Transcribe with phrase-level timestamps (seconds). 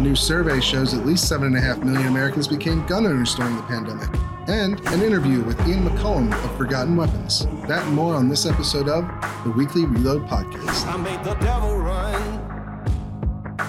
[0.00, 4.08] A new survey shows at least 7.5 million Americans became gun owners during the pandemic.
[4.48, 7.44] And an interview with Ian McCollum of Forgotten Weapons.
[7.68, 9.04] That and more on this episode of
[9.44, 10.86] the Weekly Reload Podcast.
[10.86, 12.14] I made the devil run.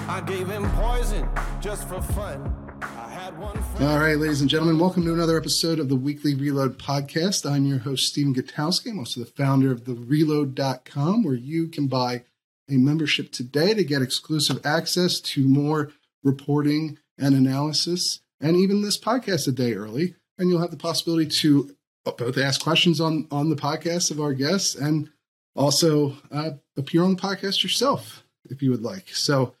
[0.08, 1.28] I gave him poison
[1.60, 2.50] just for fun.
[2.80, 3.90] I had one friend.
[3.90, 7.44] All right, ladies and gentlemen, welcome to another episode of the Weekly Reload Podcast.
[7.44, 8.90] I'm your host, Stephen Gutowski.
[8.90, 12.22] I'm also the founder of the reload.com, where you can buy
[12.70, 18.98] a membership today to get exclusive access to more reporting and analysis, and even this
[18.98, 20.16] podcast a day early.
[20.38, 24.32] And you'll have the possibility to both ask questions on, on the podcast of our
[24.32, 25.10] guests and
[25.54, 29.10] also uh, appear on the podcast yourself if you would like.
[29.10, 29.54] So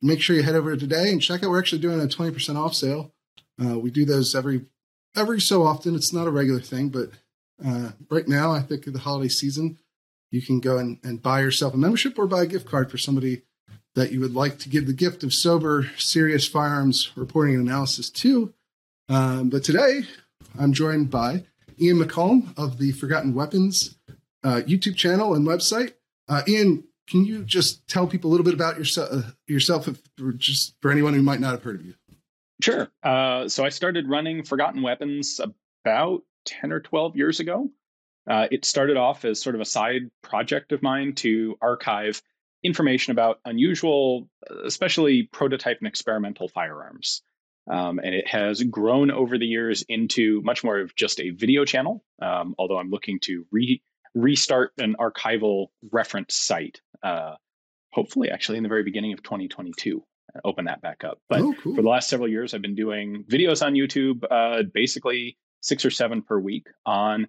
[0.00, 1.50] make sure you head over today and check out.
[1.50, 3.12] We're actually doing a 20% off sale.
[3.62, 4.66] Uh, we do those every
[5.14, 5.94] every so often.
[5.94, 7.10] It's not a regular thing, but
[7.64, 9.78] uh, right now, I think of the holiday season,
[10.30, 12.98] you can go and, and buy yourself a membership or buy a gift card for
[12.98, 13.42] somebody
[13.94, 18.10] that you would like to give the gift of sober, serious firearms reporting and analysis
[18.10, 18.52] to.
[19.08, 20.02] Um, but today,
[20.58, 21.44] I'm joined by
[21.78, 23.96] Ian McCollum of the Forgotten Weapons
[24.44, 25.92] uh, YouTube channel and website.
[26.28, 30.00] Uh, Ian, can you just tell people a little bit about yourself, uh, yourself, if,
[30.36, 31.94] just for anyone who might not have heard of you?
[32.62, 32.88] Sure.
[33.02, 35.40] Uh, so I started running Forgotten Weapons
[35.84, 37.68] about 10 or 12 years ago.
[38.28, 42.22] Uh, it started off as sort of a side project of mine to archive
[42.64, 44.28] information about unusual,
[44.64, 47.22] especially prototype and experimental firearms.
[47.70, 51.64] Um, and it has grown over the years into much more of just a video
[51.64, 53.80] channel, um, although I'm looking to re-
[54.14, 57.34] restart an archival reference site, uh,
[57.92, 60.02] hopefully, actually, in the very beginning of 2022.
[60.34, 61.18] uh, Open that back up.
[61.28, 61.76] But Oh, cool.
[61.76, 65.90] for the last several years, I've been doing videos on YouTube, uh, basically six or
[65.90, 67.28] seven per week on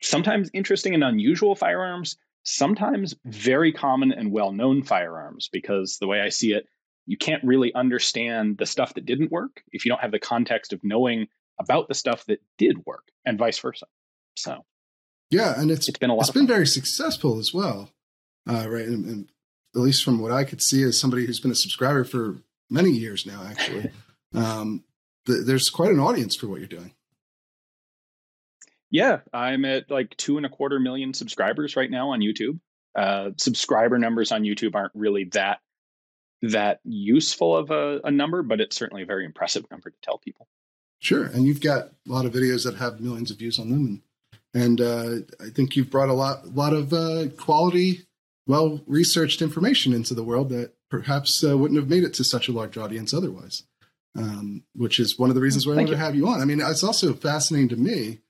[0.00, 6.20] sometimes interesting and unusual firearms, sometimes very common and well known firearms, because the way
[6.20, 6.66] I see it,
[7.06, 10.72] you can't really understand the stuff that didn't work if you don't have the context
[10.72, 11.26] of knowing
[11.60, 13.86] about the stuff that did work and vice versa.
[14.36, 14.64] So
[15.30, 16.54] Yeah, and it's it's been a lot it's been fun.
[16.54, 17.90] very successful as well,
[18.48, 18.86] uh, right?
[18.86, 19.28] And, and
[19.74, 22.90] at least from what I could see, as somebody who's been a subscriber for many
[22.90, 23.90] years now, actually,
[24.34, 24.84] um,
[25.26, 26.94] th- there's quite an audience for what you're doing.
[28.92, 32.60] Yeah, I'm at like two and a quarter million subscribers right now on YouTube.
[32.94, 35.60] Uh, subscriber numbers on YouTube aren't really that
[36.42, 40.18] that useful of a, a number, but it's certainly a very impressive number to tell
[40.18, 40.46] people.
[40.98, 44.02] Sure, and you've got a lot of videos that have millions of views on them,
[44.54, 48.06] and and uh, I think you've brought a lot lot of uh, quality,
[48.46, 52.46] well researched information into the world that perhaps uh, wouldn't have made it to such
[52.46, 53.64] a large audience otherwise.
[54.14, 56.42] Um, which is one of the reasons why I wanted to have you on.
[56.42, 58.20] I mean, it's also fascinating to me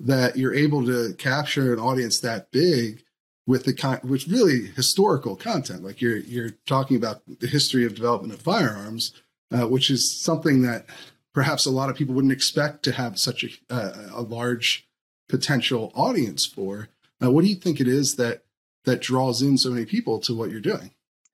[0.00, 3.02] that you're able to capture an audience that big
[3.46, 5.82] with the con- which really historical content.
[5.82, 9.12] Like you're you're talking about the history of development of firearms,
[9.50, 10.86] uh, which is something that
[11.32, 14.88] perhaps a lot of people wouldn't expect to have such a uh, a large
[15.28, 16.88] potential audience for.
[17.22, 18.44] Uh, what do you think it is that
[18.84, 20.92] that draws in so many people to what you're doing?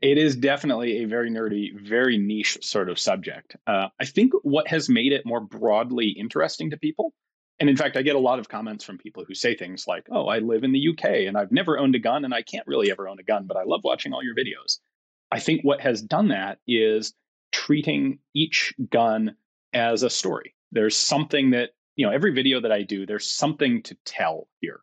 [0.00, 3.56] It is definitely a very nerdy, very niche sort of subject.
[3.66, 7.12] Uh, I think what has made it more broadly interesting to people,
[7.60, 10.06] and in fact, I get a lot of comments from people who say things like,
[10.10, 12.66] Oh, I live in the UK and I've never owned a gun and I can't
[12.66, 14.78] really ever own a gun, but I love watching all your videos.
[15.30, 17.14] I think what has done that is
[17.52, 19.34] treating each gun
[19.72, 20.54] as a story.
[20.72, 24.80] There's something that, you know, every video that I do, there's something to tell here.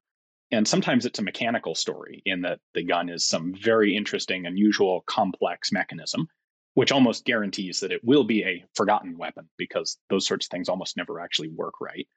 [0.52, 5.04] And sometimes it's a mechanical story in that the gun is some very interesting, unusual,
[5.08, 6.28] complex mechanism,
[6.76, 10.70] which almost guarantees that it will be a forgotten weapon because those sorts of things
[10.70, 12.08] almost never actually work right.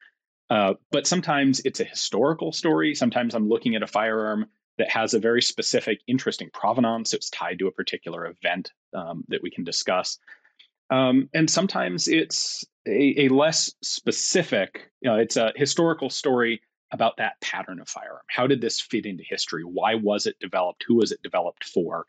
[0.50, 2.94] Uh, but sometimes it's a historical story.
[2.94, 4.46] Sometimes I'm looking at a firearm
[4.78, 7.12] that has a very specific, interesting provenance.
[7.12, 10.18] It's tied to a particular event um, that we can discuss.
[10.90, 17.18] Um, and sometimes it's a, a less specific, you know, it's a historical story about
[17.18, 18.22] that pattern of firearm.
[18.28, 19.62] How did this fit into history?
[19.62, 20.84] Why was it developed?
[20.86, 22.06] Who was it developed for?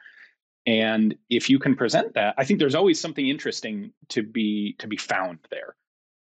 [0.66, 4.88] And if you can present that, I think there's always something interesting to be to
[4.88, 5.76] be found there.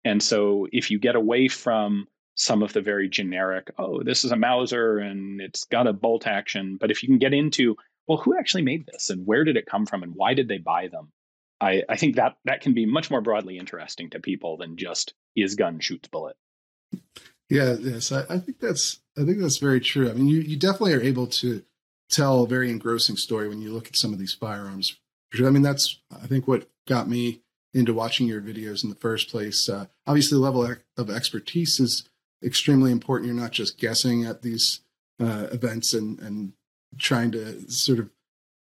[0.04, 4.32] And so if you get away from some of the very generic, oh, this is
[4.32, 7.76] a Mauser and it's got a bolt action, but if you can get into,
[8.08, 10.58] well, who actually made this and where did it come from and why did they
[10.58, 11.12] buy them?
[11.60, 15.14] I, I think that that can be much more broadly interesting to people than just
[15.36, 16.36] is gun shoots bullet.
[17.50, 20.10] Yeah, yes, I, I think that's I think that's very true.
[20.10, 21.64] I mean, you, you definitely are able to
[22.10, 24.98] tell a very engrossing story when you look at some of these firearms.
[25.38, 27.42] I mean, that's I think what got me
[27.74, 29.70] into watching your videos in the first place.
[29.70, 32.08] Uh, obviously, the level of expertise is
[32.44, 33.28] extremely important.
[33.28, 34.82] You're not just guessing at these
[35.20, 36.54] uh, events and and
[36.98, 38.10] trying to sort of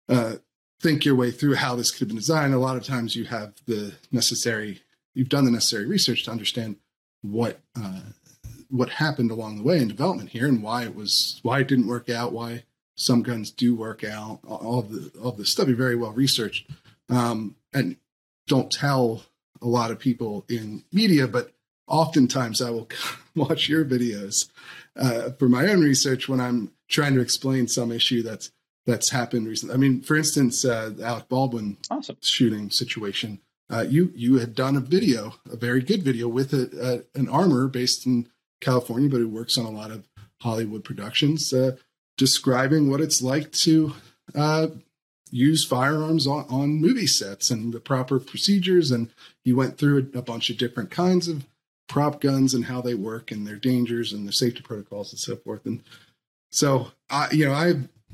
[0.09, 0.35] uh,
[0.81, 2.53] think your way through how this could have been designed.
[2.53, 4.81] A lot of times you have the necessary,
[5.13, 6.77] you've done the necessary research to understand
[7.21, 8.01] what uh,
[8.69, 11.87] what happened along the way in development here and why it was why it didn't
[11.87, 12.63] work out, why
[12.95, 15.67] some guns do work out, all the all the stuff.
[15.67, 16.69] You're very well researched,
[17.09, 17.97] um, and
[18.47, 19.23] don't tell
[19.61, 21.51] a lot of people in media, but
[21.87, 22.89] oftentimes I will
[23.35, 24.49] watch your videos
[24.95, 28.51] uh, for my own research when I'm trying to explain some issue that's
[28.85, 29.75] that's happened recently.
[29.75, 32.17] I mean, for instance, uh, Alec Baldwin awesome.
[32.21, 33.39] shooting situation.
[33.69, 37.27] Uh, you you had done a video, a very good video with a, a, an
[37.27, 38.29] armor based in
[38.61, 40.07] California, but who works on a lot of
[40.41, 41.75] Hollywood productions, uh,
[42.15, 43.93] describing what it's like to
[44.33, 44.67] uh,
[45.31, 48.91] use firearms on, on movie sets and the proper procedures.
[48.91, 49.09] And
[49.43, 51.45] you went through a, a bunch of different kinds of
[51.87, 55.35] prop guns and how they work and their dangers and their safety protocols and so
[55.37, 55.65] forth.
[55.65, 55.83] And
[56.51, 57.73] so, I, you know, I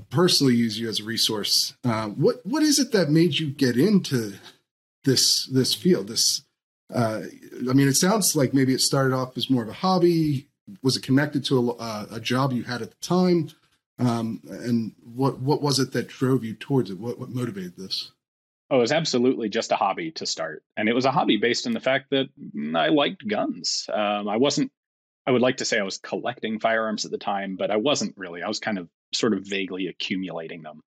[0.10, 1.76] personally use you as a resource.
[1.84, 4.34] Uh, what what is it that made you get into
[5.04, 6.08] this this field?
[6.08, 6.44] This,
[6.94, 7.22] uh,
[7.70, 10.48] I mean, it sounds like maybe it started off as more of a hobby.
[10.82, 13.50] Was it connected to a, uh, a job you had at the time?
[14.00, 17.00] Um, and what what was it that drove you towards it?
[17.00, 18.12] What what motivated this?
[18.70, 21.68] Oh, it was absolutely just a hobby to start, and it was a hobby based
[21.68, 22.28] on the fact that
[22.76, 23.88] I liked guns.
[23.94, 24.72] Um, I wasn't.
[25.26, 28.18] I would like to say I was collecting firearms at the time, but I wasn't
[28.18, 28.42] really.
[28.42, 30.82] I was kind of sort of vaguely accumulating them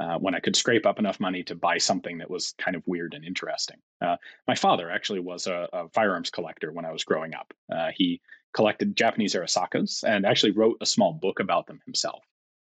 [0.00, 2.82] uh, when I could scrape up enough money to buy something that was kind of
[2.86, 3.76] weird and interesting.
[4.00, 4.16] Uh,
[4.48, 7.52] my father actually was a, a, firearms collector when I was growing up.
[7.70, 8.20] Uh, he
[8.54, 12.24] collected Japanese Arisakas and actually wrote a small book about them himself.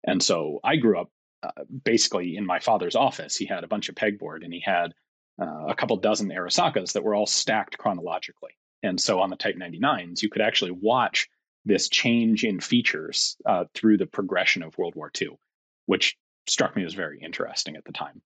[0.05, 1.09] And so I grew up
[1.43, 3.35] uh, basically in my father's office.
[3.35, 4.93] He had a bunch of pegboard and he had
[5.41, 8.51] uh, a couple dozen Arisakas that were all stacked chronologically.
[8.83, 11.29] And so on the Type 99s, you could actually watch
[11.65, 15.37] this change in features uh, through the progression of World War II,
[15.85, 16.17] which
[16.47, 18.21] struck me as very interesting at the time.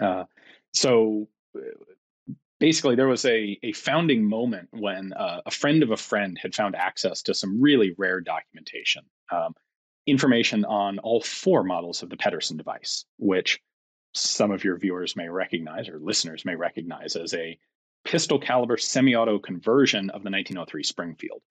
[0.00, 0.24] Uh,
[0.74, 1.28] so
[2.60, 6.54] basically, there was a, a founding moment when uh, a friend of a friend had
[6.54, 9.04] found access to some really rare documentation.
[9.30, 9.54] Um,
[10.06, 13.60] information on all four models of the Pedersen device, which
[14.14, 17.58] some of your viewers may recognize or listeners may recognize as a
[18.04, 21.42] pistol caliber semi-auto conversion of the 1903 Springfield.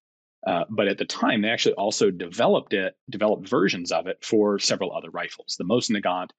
[0.46, 4.58] Uh, but at the time, they actually also developed it, developed versions of it for
[4.58, 6.30] several other rifles, the Mosin Nagant,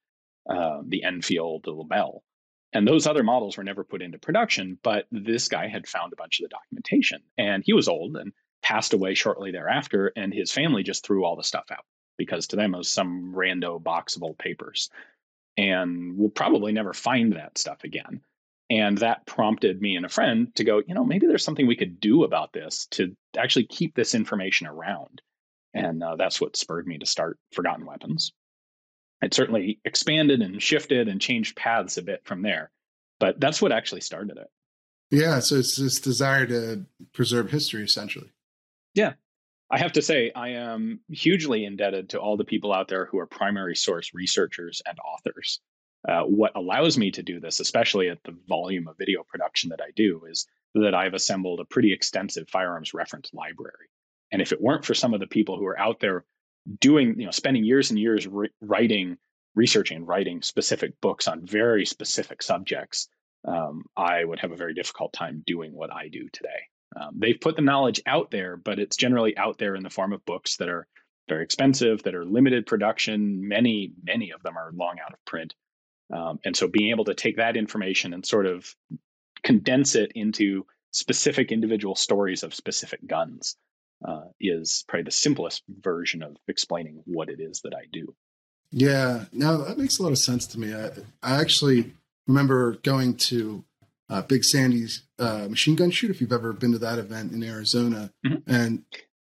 [0.50, 2.24] uh, the Enfield, the Lebel.
[2.72, 6.16] And those other models were never put into production, but this guy had found a
[6.16, 7.22] bunch of the documentation.
[7.36, 8.32] And he was old and
[8.62, 11.84] passed away shortly thereafter, and his family just threw all the stuff out
[12.18, 14.90] because to them it was some rando box of old papers.
[15.56, 18.20] And we'll probably never find that stuff again.
[18.70, 21.76] And that prompted me and a friend to go, you know, maybe there's something we
[21.76, 25.22] could do about this to actually keep this information around.
[25.72, 28.32] And uh, that's what spurred me to start Forgotten Weapons.
[29.22, 32.70] It certainly expanded and shifted and changed paths a bit from there.
[33.18, 34.48] But that's what actually started it.
[35.10, 35.40] Yeah.
[35.40, 38.30] So it's this desire to preserve history, essentially.
[38.94, 39.14] Yeah.
[39.70, 43.18] I have to say, I am hugely indebted to all the people out there who
[43.18, 45.60] are primary source researchers and authors.
[46.08, 49.82] Uh, what allows me to do this, especially at the volume of video production that
[49.82, 53.88] I do, is that I've assembled a pretty extensive firearms reference library.
[54.32, 56.24] And if it weren't for some of the people who are out there
[56.80, 59.18] doing, you know, spending years and years re- writing,
[59.54, 63.08] researching, writing specific books on very specific subjects,
[63.46, 66.68] um, I would have a very difficult time doing what I do today.
[66.96, 70.12] Um, they've put the knowledge out there, but it's generally out there in the form
[70.12, 70.86] of books that are
[71.28, 73.46] very expensive, that are limited production.
[73.46, 75.54] Many, many of them are long out of print.
[76.12, 78.74] Um, and so being able to take that information and sort of
[79.42, 83.56] condense it into specific individual stories of specific guns
[84.06, 88.14] uh, is probably the simplest version of explaining what it is that I do.
[88.70, 90.74] Yeah, no, that makes a lot of sense to me.
[90.74, 90.90] I,
[91.22, 91.92] I actually
[92.26, 93.64] remember going to
[94.10, 96.10] uh, Big Sandy's uh, machine gun shoot.
[96.10, 98.50] If you've ever been to that event in Arizona, mm-hmm.
[98.50, 98.84] and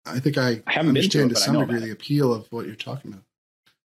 [0.06, 2.66] I think I, I haven't understand to, it, to some degree the appeal of what
[2.66, 3.24] you're talking about.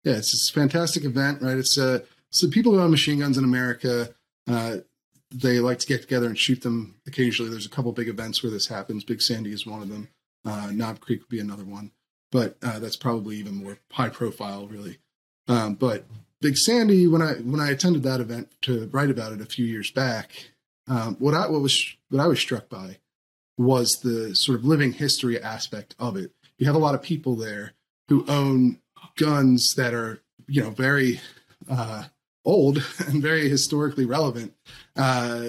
[0.03, 1.57] Yeah, it's, it's a fantastic event, right?
[1.57, 1.99] It's uh,
[2.31, 4.13] so people who own machine guns in America,
[4.49, 4.77] uh,
[5.31, 7.51] they like to get together and shoot them occasionally.
[7.51, 9.03] There's a couple big events where this happens.
[9.03, 10.07] Big Sandy is one of them.
[10.45, 11.91] Uh, Knob Creek would be another one,
[12.31, 14.99] but uh, that's probably even more high profile, really.
[15.49, 16.05] Um, but
[16.39, 19.65] Big Sandy, when I when I attended that event to write about it a few
[19.65, 20.51] years back,
[20.87, 22.97] um, what I what was what I was struck by
[23.57, 26.31] was the sort of living history aspect of it.
[26.57, 27.73] You have a lot of people there
[28.07, 28.79] who own
[29.17, 31.19] guns that are you know very
[31.69, 32.05] uh,
[32.45, 32.77] old
[33.07, 34.53] and very historically relevant,
[34.95, 35.39] uh,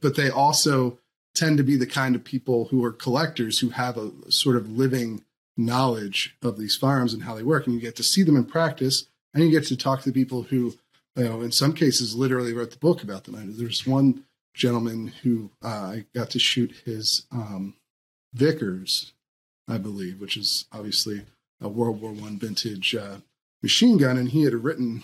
[0.00, 0.98] but they also
[1.34, 4.68] tend to be the kind of people who are collectors who have a sort of
[4.70, 5.24] living
[5.56, 8.44] knowledge of these firearms and how they work, and you get to see them in
[8.44, 10.74] practice, and you get to talk to people who
[11.18, 13.54] you know, in some cases, literally wrote the book about them.
[13.56, 14.24] There's one
[14.58, 17.76] gentleman who uh, I got to shoot his um,
[18.34, 19.12] Vickers,
[19.68, 21.24] I believe, which is obviously
[21.60, 23.18] a World War One vintage uh,
[23.62, 25.02] machine gun, and he had written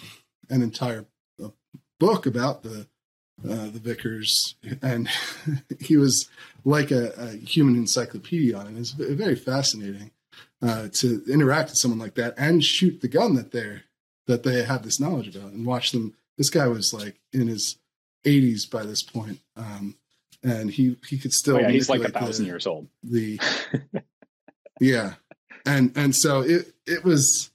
[0.51, 1.07] an entire
[1.43, 1.49] uh,
[1.99, 2.89] book about the
[3.43, 5.09] uh, the Vickers, and
[5.81, 6.29] he was
[6.65, 8.79] like a, a, human encyclopedia on it.
[8.79, 10.13] It's very fascinating
[10.63, 13.83] uh, to interact with someone like that and shoot the gun that they're
[14.27, 16.15] that they have this knowledge about and watch them.
[16.39, 17.79] This guy was like in his
[18.25, 19.97] 80s by this point, um,
[20.43, 21.57] and he he could still.
[21.57, 22.89] Oh, yeah, he's like a thousand the, years old.
[23.03, 23.41] The
[24.81, 25.15] yeah,
[25.65, 27.51] and and so it it was.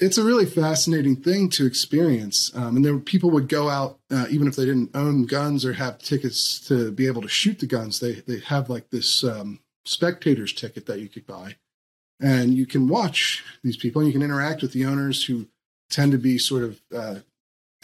[0.00, 4.00] It's a really fascinating thing to experience, um, and there were people would go out
[4.10, 7.60] uh, even if they didn't own guns or have tickets to be able to shoot
[7.60, 8.00] the guns.
[8.00, 11.56] They they have like this um, spectator's ticket that you could buy,
[12.20, 15.46] and you can watch these people and you can interact with the owners who
[15.90, 17.20] tend to be sort of uh,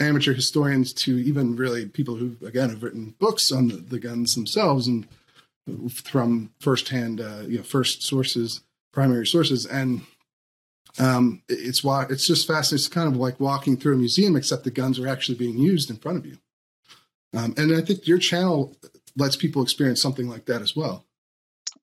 [0.01, 4.35] amateur historians to even really people who again have written books on the, the guns
[4.35, 5.07] themselves and
[5.93, 9.67] from firsthand uh, you know first sources primary sources.
[9.67, 10.03] And
[10.99, 12.85] um, it's why it's just fascinating.
[12.85, 15.91] It's kind of like walking through a museum except the guns are actually being used
[15.91, 16.39] in front of you.
[17.33, 18.77] Um, and i think your channel
[19.17, 21.05] lets people experience something like that as well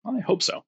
[0.06, 0.66] i hope so.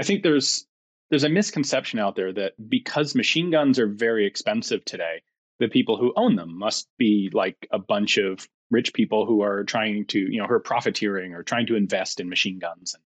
[0.00, 0.66] I think there's
[1.10, 5.22] there's a misconception out there that because machine guns are very expensive today
[5.58, 9.64] the people who own them must be like a bunch of rich people who are
[9.64, 13.02] trying to, you know, who are profiteering or trying to invest in machine guns and,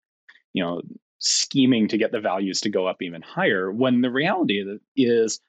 [0.52, 0.80] you know,
[1.18, 3.70] scheming to get the values to go up even higher.
[3.70, 4.64] When the reality
[4.96, 5.40] is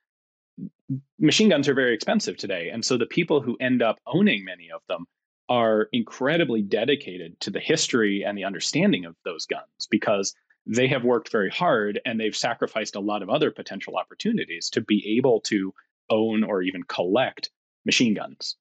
[1.20, 2.70] machine guns are very expensive today.
[2.70, 5.06] And so the people who end up owning many of them
[5.50, 10.34] are incredibly dedicated to the history and the understanding of those guns because
[10.66, 14.82] they have worked very hard and they've sacrificed a lot of other potential opportunities to
[14.82, 15.74] be able to
[16.12, 17.50] own or even collect
[17.86, 18.56] machine guns.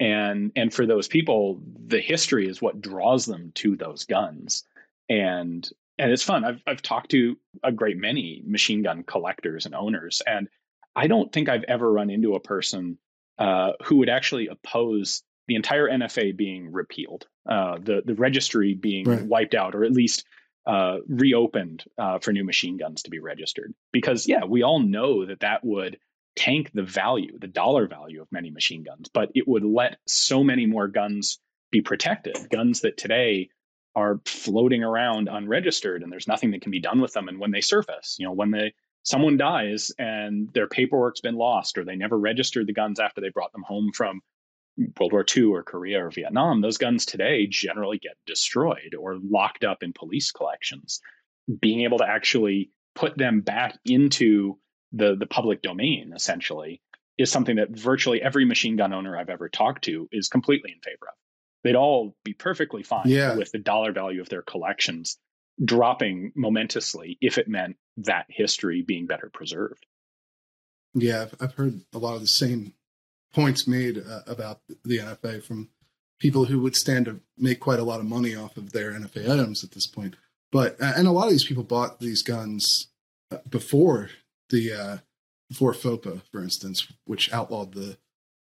[0.00, 4.64] And and for those people, the history is what draws them to those guns.
[5.08, 5.68] And
[5.98, 6.44] and it's fun.
[6.44, 10.48] I've I've talked to a great many machine gun collectors and owners, and
[10.96, 12.98] I don't think I've ever run into a person
[13.38, 19.04] uh, who would actually oppose the entire NFA being repealed, uh, the the registry being
[19.04, 19.24] right.
[19.24, 20.24] wiped out, or at least
[20.66, 23.74] uh, reopened uh, for new machine guns to be registered.
[23.92, 25.98] Because yeah, we all know that that would
[26.36, 30.42] tank the value, the dollar value of many machine guns, but it would let so
[30.42, 31.38] many more guns
[31.70, 32.36] be protected.
[32.50, 33.48] Guns that today
[33.96, 37.28] are floating around unregistered and there's nothing that can be done with them.
[37.28, 38.74] And when they surface, you know, when they
[39.04, 43.28] someone dies and their paperwork's been lost or they never registered the guns after they
[43.28, 44.20] brought them home from
[44.98, 49.62] World War II or Korea or Vietnam, those guns today generally get destroyed or locked
[49.62, 51.00] up in police collections.
[51.60, 54.58] Being able to actually put them back into
[54.94, 56.80] the the public domain essentially
[57.18, 60.80] is something that virtually every machine gun owner I've ever talked to is completely in
[60.80, 61.14] favor of.
[61.62, 63.36] They'd all be perfectly fine yeah.
[63.36, 65.16] with the dollar value of their collections
[65.64, 69.86] dropping momentously if it meant that history being better preserved.
[70.94, 72.74] Yeah, I've, I've heard a lot of the same
[73.32, 75.70] points made uh, about the NFA from
[76.20, 79.30] people who would stand to make quite a lot of money off of their NFA
[79.30, 80.16] items at this point.
[80.52, 82.88] But and a lot of these people bought these guns
[83.30, 84.10] uh, before
[84.54, 84.96] the uh,
[85.52, 87.96] for FOPA, for instance, which outlawed the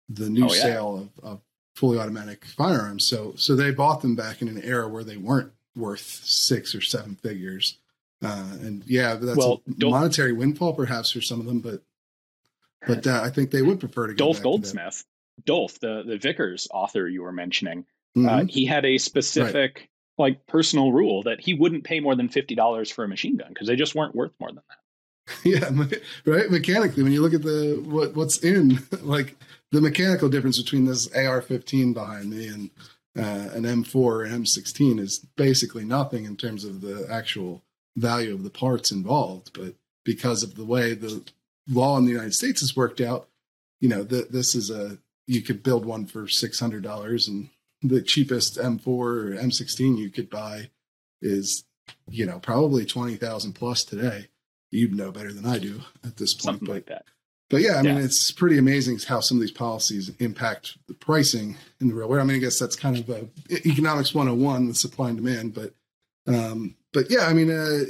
[0.09, 0.63] the new oh, yeah.
[0.63, 1.41] sale of, of,
[1.77, 3.07] fully automatic firearms.
[3.07, 6.81] So so they bought them back in an era where they weren't worth six or
[6.81, 7.79] seven figures.
[8.21, 11.83] Uh, and yeah, that's well, a monetary windfall perhaps for some of them, but
[12.87, 15.05] but uh, I think they would prefer to go Dolph Goldsmith,
[15.45, 17.85] Dolph, the the Vickers author you were mentioning,
[18.17, 18.29] uh, mm-hmm.
[18.29, 19.89] uh, he had a specific right.
[20.19, 23.51] like personal rule that he wouldn't pay more than fifty dollars for a machine gun
[23.51, 24.78] because they just weren't worth more than that.
[25.45, 25.71] yeah,
[26.25, 26.51] right.
[26.51, 29.37] Mechanically, when you look at the what what's in, like
[29.71, 32.71] the mechanical difference between this AR-15 behind me and
[33.19, 37.63] uh, an M4 or M16 is basically nothing in terms of the actual
[37.97, 39.53] value of the parts involved.
[39.53, 41.23] But because of the way the
[41.69, 43.29] law in the United States has worked out,
[43.81, 47.51] you know, the, this is a you could build one for six hundred dollars, and
[47.83, 50.71] the cheapest M4 or M16 you could buy
[51.21, 51.65] is,
[52.09, 54.29] you know, probably twenty thousand plus today
[54.71, 56.43] you'd know better than I do at this point.
[56.43, 57.05] Something but, like that.
[57.51, 61.57] But yeah, I mean, it's pretty amazing how some of these policies impact the pricing
[61.81, 62.23] in the real world.
[62.23, 63.27] I mean, I guess that's kind of a
[63.67, 65.73] economics 101 with supply and demand, but
[66.27, 67.85] um, but yeah, I mean, uh,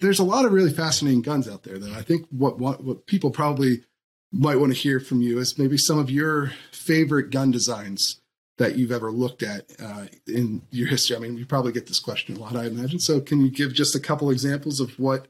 [0.00, 1.78] there's a lot of really fascinating guns out there.
[1.78, 3.82] Though I think what, what what people probably
[4.30, 8.20] might want to hear from you is maybe some of your favorite gun designs
[8.58, 11.16] that you've ever looked at uh, in your history.
[11.16, 12.98] I mean, you probably get this question a lot, I imagine.
[12.98, 15.28] So, can you give just a couple examples of what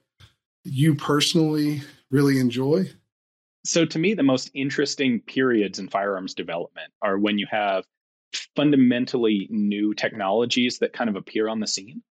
[0.64, 2.90] you personally really enjoy?
[3.68, 7.84] so to me, the most interesting periods in firearms development are when you have
[8.56, 12.02] fundamentally new technologies that kind of appear on the scene.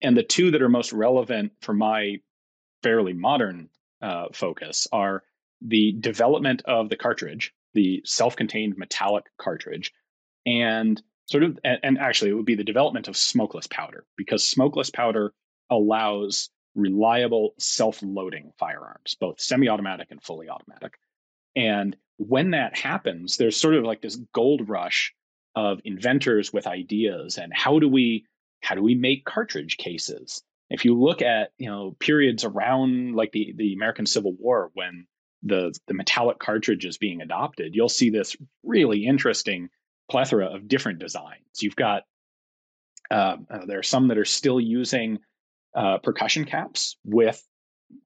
[0.00, 2.16] And the two that are most relevant for my
[2.82, 3.68] fairly modern
[4.00, 5.22] uh, focus are
[5.60, 9.92] the development of the cartridge, the self contained metallic cartridge,
[10.46, 14.88] and sort of, and actually, it would be the development of smokeless powder because smokeless
[14.88, 15.34] powder
[15.68, 20.94] allows reliable self loading firearms, both semi automatic and fully automatic.
[21.54, 25.14] And when that happens, there's sort of like this gold rush
[25.54, 28.26] of inventors with ideas and how do we
[28.62, 33.32] how do we make cartridge cases if you look at you know periods around like
[33.32, 35.06] the the american civil war when
[35.42, 39.68] the the metallic cartridge is being adopted you'll see this really interesting
[40.10, 42.04] plethora of different designs you've got
[43.10, 45.18] uh, uh, there are some that are still using
[45.74, 47.42] uh, percussion caps with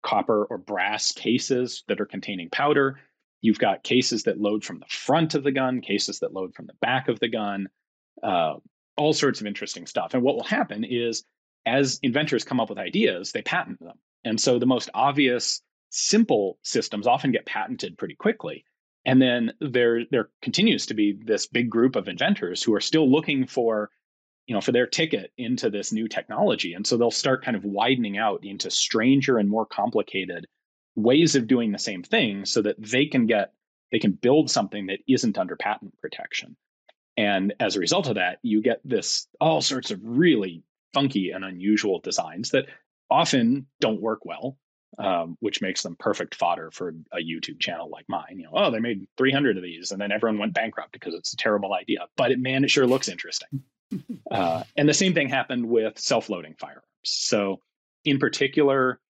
[0.02, 2.98] copper or brass cases that are containing powder
[3.46, 6.66] You've got cases that load from the front of the gun, cases that load from
[6.66, 7.68] the back of the gun,
[8.22, 8.54] uh,
[8.96, 10.14] all sorts of interesting stuff.
[10.14, 11.24] And what will happen is,
[11.64, 13.98] as inventors come up with ideas, they patent them.
[14.24, 18.64] And so the most obvious, simple systems often get patented pretty quickly.
[19.04, 23.08] And then there, there continues to be this big group of inventors who are still
[23.08, 23.90] looking for,
[24.46, 26.72] you know, for their ticket into this new technology.
[26.74, 30.46] And so they'll start kind of widening out into stranger and more complicated
[30.94, 33.52] ways of doing the same thing so that they can get
[33.92, 36.56] they can build something that isn't under patent protection.
[37.16, 40.62] And as a result of that you get this all sorts of really
[40.94, 42.66] funky and unusual designs that
[43.10, 44.58] often don't work well
[44.98, 48.38] um, which makes them perfect fodder for a youtube channel like mine.
[48.38, 51.34] You know oh they made 300 of these and then everyone went bankrupt because it's
[51.34, 53.62] a terrible idea but it, man it sure looks interesting
[54.30, 57.60] uh, and the same thing happened with self-loading firearms so
[58.04, 59.00] in particular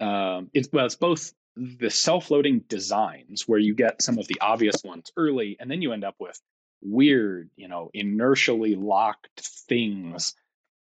[0.00, 4.82] um, it's well, it's both the self-loading designs where you get some of the obvious
[4.84, 6.40] ones early, and then you end up with
[6.82, 10.34] weird, you know, inertially locked things.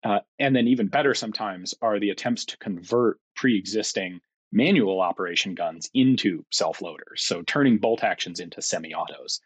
[0.05, 4.21] Uh, and then even better sometimes are the attempts to convert pre-existing
[4.53, 7.23] manual operation guns into self-loaders.
[7.23, 9.41] So turning bolt actions into semi-autos.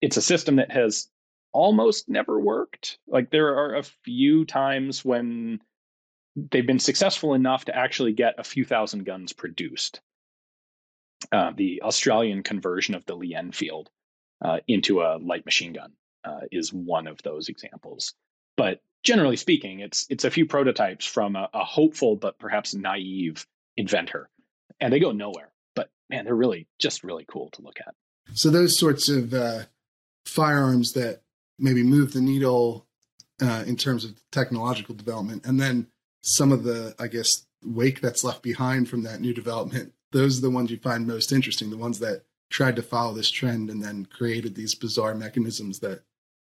[0.00, 1.08] It's a system that has
[1.52, 2.98] almost never worked.
[3.06, 5.60] Like there are a few times when
[6.36, 10.00] they've been successful enough to actually get a few thousand guns produced.
[11.32, 13.90] Uh, the Australian conversion of the Lee Enfield
[14.42, 15.92] uh, into a light machine gun
[16.24, 18.14] uh, is one of those examples.
[18.56, 23.46] But generally speaking, it's it's a few prototypes from a, a, hopeful but perhaps naive
[23.76, 24.28] inventor,
[24.80, 25.52] and they go nowhere.
[25.74, 27.94] But man, they're really just really cool to look at.
[28.34, 29.64] So those sorts of uh,
[30.24, 31.22] firearms that
[31.60, 32.86] maybe move the needle
[33.40, 35.86] uh, in terms of technological development, and then
[36.22, 40.42] some of the, I guess, wake that's left behind from that new development, those are
[40.42, 43.82] the ones you find most interesting, the ones that tried to follow this trend and
[43.82, 46.02] then created these bizarre mechanisms that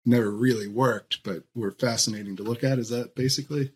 [0.06, 2.80] never really worked, but were fascinating to look at.
[2.80, 3.74] Is that basically?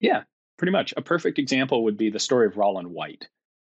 [0.00, 0.22] Yeah,
[0.56, 0.94] pretty much.
[0.96, 3.28] A perfect example would be the story of Rollin White,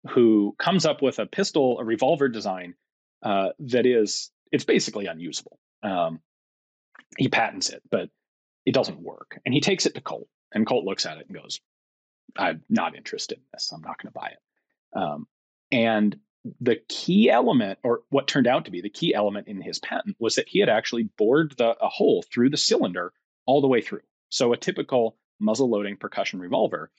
[0.10, 2.76] who comes up with a pistol, a revolver design
[3.22, 5.60] uh, that is, it's basically unusable.
[5.84, 6.22] Um,
[7.18, 8.10] he patents it, but
[8.66, 9.40] it doesn't work.
[9.46, 11.60] And he takes it to Colt and Colt looks at it and goes,
[12.38, 13.72] I'm not interested in this.
[13.72, 14.98] I'm not going to buy it.
[15.00, 15.28] Um,
[15.72, 16.16] and
[16.60, 20.16] the key element, or what turned out to be the key element in his patent,
[20.20, 23.14] was that he had actually bored the, a hole through the cylinder
[23.46, 24.02] all the way through.
[24.30, 26.92] So a typical muzzle loading percussion revolver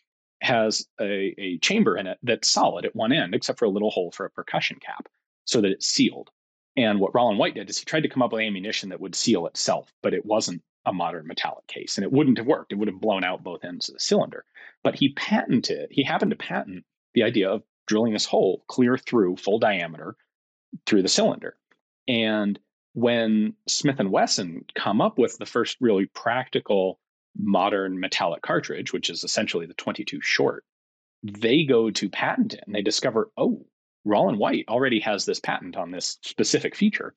[0.43, 3.91] has a, a chamber in it that's solid at one end, except for a little
[3.91, 5.09] hole for a percussion cap
[5.45, 6.31] so that it's sealed.
[6.77, 9.15] And what Rollin White did is he tried to come up with ammunition that would
[9.15, 12.73] seal itself, but it wasn't a modern metallic case, and it wouldn't have worked.
[12.73, 14.45] It would have blown out both ends of the cylinder.
[14.83, 19.37] But he patented, he happened to patent the idea of drilling this hole clear through
[19.37, 20.17] full diameter
[20.87, 21.57] through the cylinder.
[22.09, 22.59] And
[22.95, 26.99] when Smith and Wesson come up with the first really practical
[27.39, 30.65] modern metallic cartridge, which is essentially the 22 short,
[31.23, 33.65] they go to patent it and they discover, oh,
[34.05, 37.15] Rollin White already has this patent on this specific feature.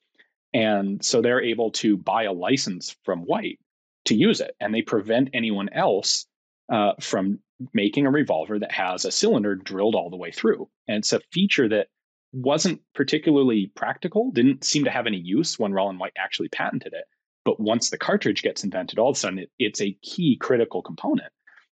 [0.53, 3.59] And so they're able to buy a license from White
[4.05, 6.25] to use it, and they prevent anyone else
[6.69, 7.39] uh, from
[7.73, 10.69] making a revolver that has a cylinder drilled all the way through.
[10.87, 11.87] And it's a feature that
[12.33, 17.05] wasn't particularly practical, didn't seem to have any use when Rollin White actually patented it.
[17.45, 20.81] But once the cartridge gets invented, all of a sudden it, it's a key critical
[20.81, 21.31] component.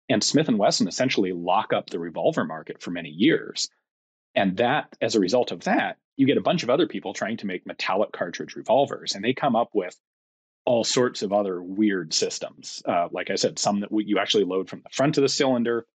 [0.08, 3.68] And Smith and Wesson essentially lock up the revolver market for many years.
[4.38, 7.38] And that, as a result of that, you get a bunch of other people trying
[7.38, 9.98] to make metallic cartridge revolvers, and they come up with
[10.64, 12.80] all sorts of other weird systems.
[12.86, 15.86] Uh, like I said, some that you actually load from the front of the cylinder,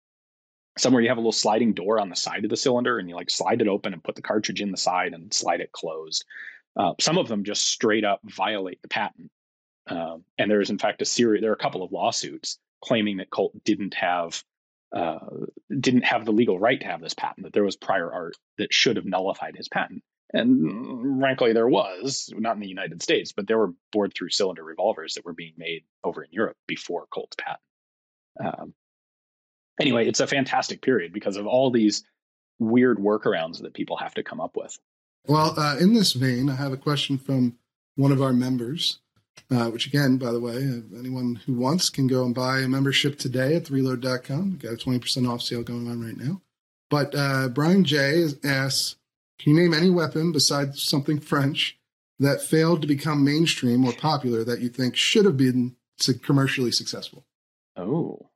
[0.77, 3.15] somewhere you have a little sliding door on the side of the cylinder and you
[3.15, 6.25] like slide it open and put the cartridge in the side and slide it closed.
[6.75, 9.29] Uh, some of them just straight up violate the patent.
[9.87, 11.41] Um, and there is, in fact, a series.
[11.41, 14.43] There are a couple of lawsuits claiming that Colt didn't have
[14.93, 15.19] uh,
[15.79, 17.45] didn't have the legal right to have this patent.
[17.45, 20.03] That there was prior art that should have nullified his patent.
[20.31, 24.63] And frankly, there was not in the United States, but there were bored through cylinder
[24.63, 27.59] revolvers that were being made over in Europe before Colt's patent.
[28.43, 28.73] Um,
[29.79, 32.03] anyway, it's a fantastic period because of all these
[32.57, 34.77] weird workarounds that people have to come up with.
[35.27, 37.57] Well, uh, in this vein, I have a question from
[37.95, 38.99] one of our members,
[39.51, 42.67] uh, which again, by the way, uh, anyone who wants can go and buy a
[42.67, 44.51] membership today at reload.com.
[44.51, 46.41] We've got a 20% off sale going on right now.
[46.89, 48.95] But uh, Brian J asks,
[49.39, 51.77] can you name any weapon besides something French
[52.19, 55.75] that failed to become mainstream or popular that you think should have been
[56.21, 57.25] commercially successful?
[57.75, 58.29] Oh,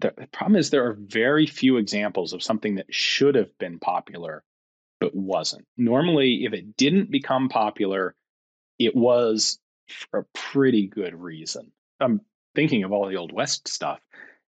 [0.00, 4.42] the problem is there are very few examples of something that should have been popular
[5.00, 5.66] but wasn't.
[5.76, 8.14] Normally, if it didn't become popular,
[8.78, 9.58] it was
[10.10, 11.72] for a pretty good reason.
[12.00, 12.20] I'm
[12.54, 14.00] thinking of all the old West stuff.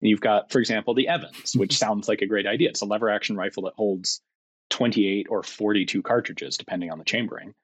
[0.01, 2.71] And you've got, for example, the Evans, which sounds like a great idea.
[2.71, 4.21] It's a lever action rifle that holds
[4.71, 7.55] 28 or 42 cartridges, depending on the chambering.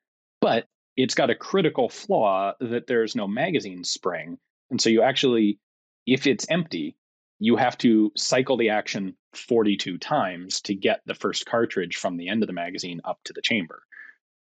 [0.40, 4.38] But it's got a critical flaw that there's no magazine spring.
[4.70, 5.58] And so you actually,
[6.06, 6.96] if it's empty,
[7.38, 12.28] you have to cycle the action 42 times to get the first cartridge from the
[12.28, 13.82] end of the magazine up to the chamber.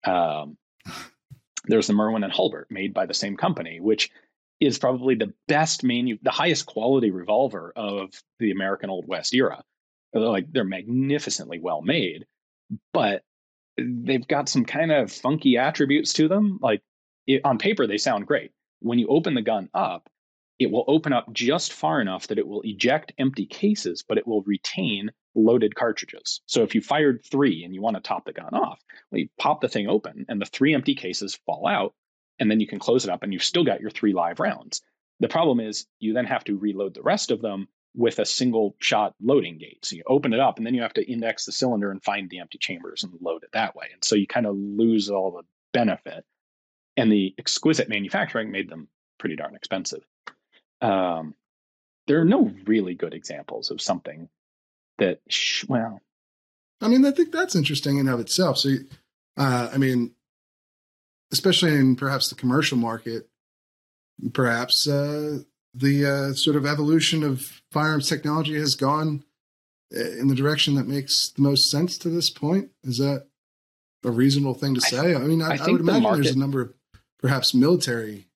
[0.05, 0.59] Um,
[1.65, 4.11] there's the Merwin and Hulbert made by the same company, which
[4.61, 9.63] is probably the best manu- the highest quality revolver of the American Old West era.
[10.15, 12.27] Like they're magnificently well made,
[12.93, 13.23] but
[13.79, 16.59] they've got some kind of funky attributes to them.
[16.61, 16.83] Like
[17.27, 18.53] it, on paper, they sound great.
[18.81, 20.09] When you open the gun up,
[20.63, 24.27] it will open up just far enough that it will eject empty cases, but it
[24.27, 26.41] will retain loaded cartridges.
[26.47, 29.29] So if you fired three and you want to top the gun off, well, you
[29.39, 31.95] pop the thing open and the three empty cases fall out,
[32.39, 34.83] and then you can close it up and you've still got your three live rounds.
[35.21, 38.75] The problem is you then have to reload the rest of them with a single
[38.81, 39.85] shot loading gate.
[39.85, 42.29] So you open it up and then you have to index the cylinder and find
[42.29, 43.87] the empty chambers and load it that way.
[43.93, 46.25] And so you kind of lose all the benefit.
[46.97, 50.03] And the exquisite manufacturing made them pretty darn expensive
[50.83, 51.35] um,
[52.07, 54.29] there are no really good examples of something
[54.99, 56.01] that sh- well
[56.81, 58.59] i mean i think that's interesting in of itself.
[58.59, 58.71] So
[59.37, 60.13] uh, i mean
[61.33, 63.29] especially in perhaps the commercial market
[64.33, 65.39] perhaps uh,
[65.75, 69.25] the uh, sort of evolution of firearms technology has gone
[69.95, 72.71] uh, in the direction that makes the most sense to this point.
[72.85, 73.27] Is that
[74.05, 75.15] a reasonable thing to say?
[75.15, 76.75] I, I mean I, I, I would imagine market, there's a number of
[77.19, 78.29] perhaps military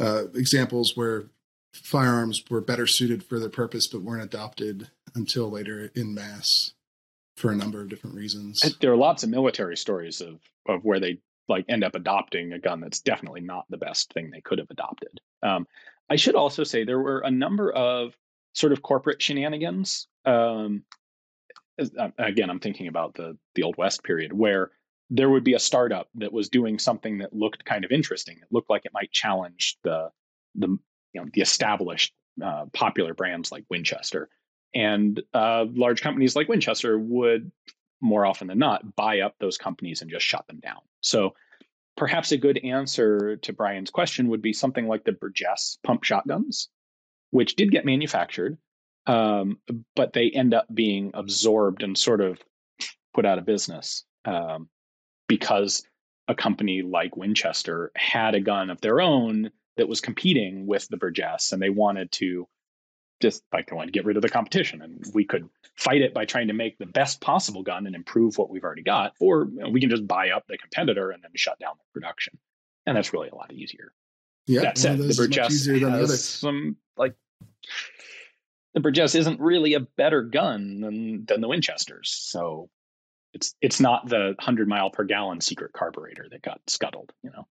[0.00, 1.24] uh, examples where
[1.72, 6.72] firearms were better suited for their purpose but weren't adopted until later in mass
[7.36, 8.60] for a number of different reasons.
[8.80, 12.58] There are lots of military stories of of where they like end up adopting a
[12.58, 15.20] gun that's definitely not the best thing they could have adopted.
[15.42, 15.66] Um,
[16.08, 18.16] I should also say there were a number of
[18.54, 20.06] sort of corporate shenanigans.
[20.24, 20.84] Um,
[21.78, 24.70] uh, again, I'm thinking about the the old west period where
[25.10, 28.38] there would be a startup that was doing something that looked kind of interesting.
[28.40, 30.10] It looked like it might challenge the
[30.54, 30.68] the
[31.12, 34.28] you know the established uh, popular brands like Winchester,
[34.74, 37.50] and uh, large companies like Winchester would
[38.00, 40.78] more often than not buy up those companies and just shut them down.
[41.02, 41.34] So
[41.96, 46.68] perhaps a good answer to Brian's question would be something like the Burgess pump shotguns,
[47.30, 48.56] which did get manufactured,
[49.06, 49.58] um,
[49.94, 52.38] but they end up being absorbed and sort of
[53.12, 54.04] put out of business.
[54.24, 54.68] Um,
[55.30, 55.84] because
[56.26, 60.96] a company like Winchester had a gun of their own that was competing with the
[60.96, 62.48] Burgess, and they wanted to
[63.22, 66.12] just like they wanted to get rid of the competition, and we could fight it
[66.12, 69.46] by trying to make the best possible gun and improve what we've already got, or
[69.52, 72.36] you know, we can just buy up the competitor and then shut down the production,
[72.86, 73.92] and that's really a lot easier.
[74.46, 77.14] Yeah, that said, the Burgess has some like
[78.74, 82.68] the Burgess isn't really a better gun than than the Winchesters, so
[83.32, 87.12] it's it's not the hundred mile per gallon secret carburetor that got scuttled.
[87.22, 87.46] You know.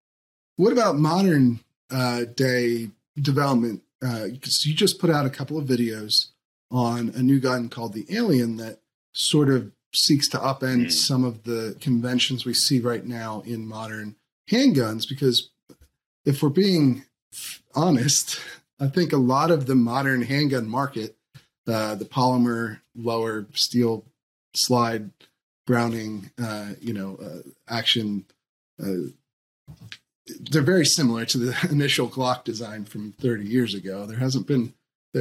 [0.56, 1.60] What about modern
[1.92, 3.84] uh, day development?
[4.04, 6.28] Uh, you just put out a couple of videos
[6.70, 8.80] on a new gun called the Alien that
[9.13, 10.92] sort of seeks to upend mm.
[10.92, 14.16] some of the conventions we see right now in modern
[14.50, 15.08] handguns.
[15.08, 15.50] Because
[16.26, 17.06] if we're being
[17.74, 18.40] honest,
[18.80, 21.16] I think a lot of the modern handgun market,
[21.68, 24.06] uh, the polymer lower steel
[24.54, 25.12] slide
[25.68, 28.26] Browning, uh, you know, uh, action.
[28.82, 29.12] Uh,
[30.40, 34.08] they're very similar to the initial Glock design from 30 years ago.
[34.08, 34.74] There hasn't been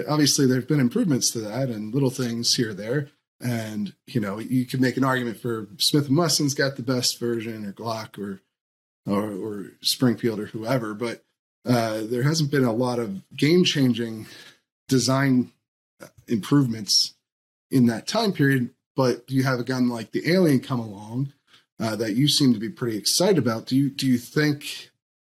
[0.09, 3.09] obviously there have been improvements to that and little things here there.
[3.41, 7.21] And you know, you could make an argument for Smith and Wesson's got the best
[7.21, 8.41] version, or Glock, or
[9.07, 10.95] or, or Springfield, or whoever.
[10.95, 11.23] But
[11.67, 14.27] uh, there hasn't been a lot of game changing
[14.89, 15.53] design
[16.03, 17.15] uh, improvements
[17.71, 18.71] in that time period.
[18.97, 21.35] But you have a gun like the Alien come along
[21.79, 23.67] uh, that you seem to be pretty excited about.
[23.67, 24.91] Do you do you think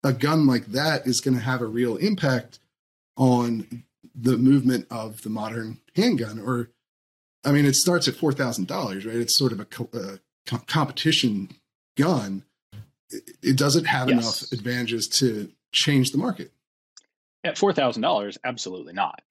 [0.03, 2.59] a gun like that is going to have a real impact
[3.17, 3.83] on
[4.15, 6.39] the movement of the modern handgun?
[6.39, 6.69] Or,
[7.43, 9.15] I mean, it starts at four thousand dollars, right?
[9.15, 11.49] It's sort of a, co- a co- competition
[11.97, 12.43] gun.
[13.09, 14.17] It, it doesn't have yes.
[14.23, 16.51] enough advantages to change the market.
[17.43, 19.21] At four thousand dollars, absolutely not.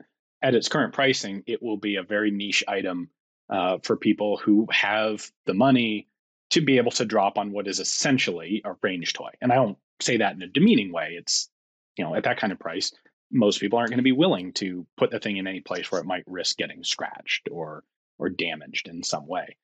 [0.42, 3.08] At its current pricing, it will be a very niche item
[3.50, 6.08] uh, for people who have the money
[6.50, 9.30] to be able to drop on what is essentially a range toy.
[9.40, 11.14] And I don't say that in a demeaning way.
[11.18, 11.48] It's,
[11.96, 12.92] you know, at that kind of price,
[13.30, 16.00] most people aren't going to be willing to put the thing in any place where
[16.00, 17.84] it might risk getting scratched or
[18.18, 19.56] or damaged in some way.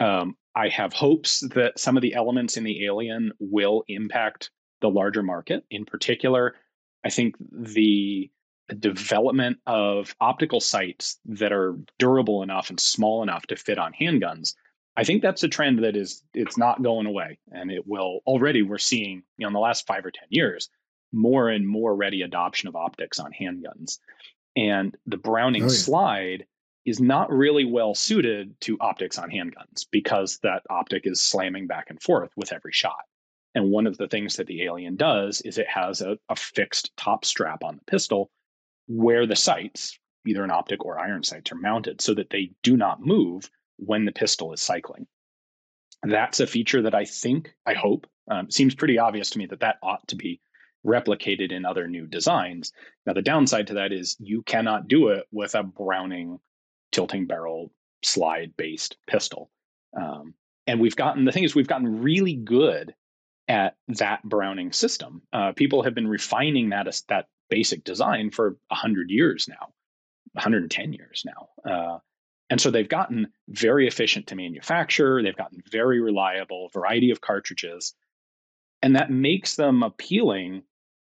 [0.00, 4.50] Um, I have hopes that some of the elements in the Alien will impact
[4.80, 5.64] the larger market.
[5.70, 6.56] In particular,
[7.04, 8.30] I think the
[8.74, 14.54] development of optical sights that are durable enough and small enough to fit on handguns
[14.96, 18.62] I think that's a trend that is it's not going away, and it will already.
[18.62, 20.68] We're seeing you know in the last five or ten years
[21.12, 23.98] more and more ready adoption of optics on handguns,
[24.56, 25.72] and the Browning oh, yeah.
[25.72, 26.46] slide
[26.84, 31.86] is not really well suited to optics on handguns because that optic is slamming back
[31.88, 33.04] and forth with every shot.
[33.54, 36.96] And one of the things that the Alien does is it has a, a fixed
[36.96, 38.30] top strap on the pistol
[38.90, 42.76] where the sights, either an optic or iron sights, are mounted so that they do
[42.76, 45.06] not move when the pistol is cycling.
[46.02, 49.60] That's a feature that I think, I hope, um, seems pretty obvious to me that
[49.60, 50.40] that ought to be
[50.84, 52.72] replicated in other new designs.
[53.06, 56.40] Now, the downside to that is you cannot do it with a Browning
[56.90, 57.70] tilting barrel
[58.02, 59.50] slide based pistol.
[59.96, 60.34] Um,
[60.66, 62.92] and we've gotten, the thing is, we've gotten really good
[63.50, 65.22] at that Browning system.
[65.32, 69.72] Uh, people have been refining that, that basic design for 100 years now,
[70.34, 71.48] 110 years now.
[71.68, 71.98] Uh,
[72.48, 77.92] and so they've gotten very efficient to manufacture, they've gotten very reliable, variety of cartridges.
[78.82, 80.62] And that makes them appealing.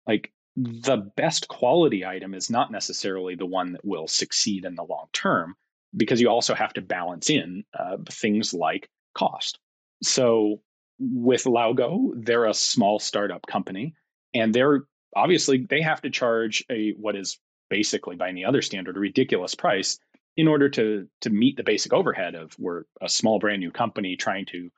[0.07, 4.83] Like the best quality item is not necessarily the one that will succeed in the
[4.83, 5.57] long term,
[5.94, 9.59] because you also have to balance in uh, things like cost.
[10.03, 10.62] So
[11.00, 13.94] with Laugo, they're a small startup company,
[14.34, 14.84] and they're
[15.16, 19.54] obviously they have to charge a what is basically by any other standard a ridiculous
[19.54, 19.98] price
[20.36, 24.16] in order to to meet the basic overhead of we're a small brand new company
[24.16, 24.70] trying to you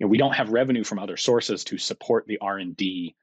[0.00, 3.14] know we don't have revenue from other sources to support the r&d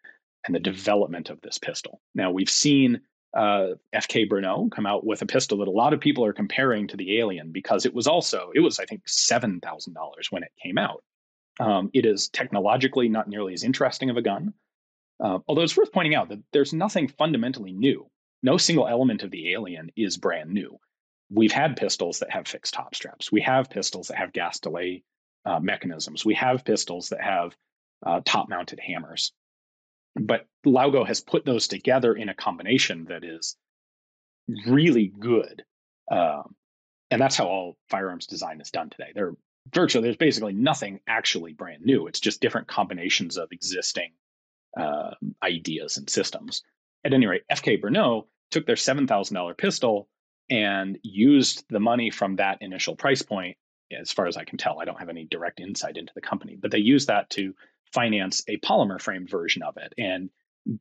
[0.45, 2.01] and the development of this pistol.
[2.15, 3.01] Now we've seen
[3.33, 6.87] uh, fk Brno come out with a pistol that a lot of people are comparing
[6.89, 9.61] to the alien because it was also it was i think $7000
[10.31, 11.01] when it came out
[11.59, 14.53] um, it is technologically not nearly as interesting of a gun
[15.23, 18.07] uh, although it's worth pointing out that there's nothing fundamentally new
[18.43, 20.79] no single element of the alien is brand new
[21.31, 23.31] we've had pistols that have fixed top straps.
[23.31, 25.03] We have pistols that have gas delay
[25.45, 26.25] uh, mechanisms.
[26.25, 27.55] We have pistols that have
[28.05, 29.31] uh, top mounted hammers.
[30.15, 33.55] But Laugo has put those together in a combination that is
[34.67, 35.63] really good.
[36.11, 36.55] Um,
[37.09, 39.11] and that's how all firearms design is done today.
[39.15, 39.33] There
[39.73, 42.07] virtually there's basically nothing actually brand new.
[42.07, 44.11] It's just different combinations of existing
[44.77, 45.11] uh,
[45.43, 46.61] ideas and systems.
[47.03, 50.07] At any rate, FK Brno took their seven thousand dollar pistol
[50.51, 53.57] and used the money from that initial price point
[53.97, 56.57] as far as i can tell i don't have any direct insight into the company
[56.61, 57.53] but they used that to
[57.93, 60.29] finance a polymer framed version of it and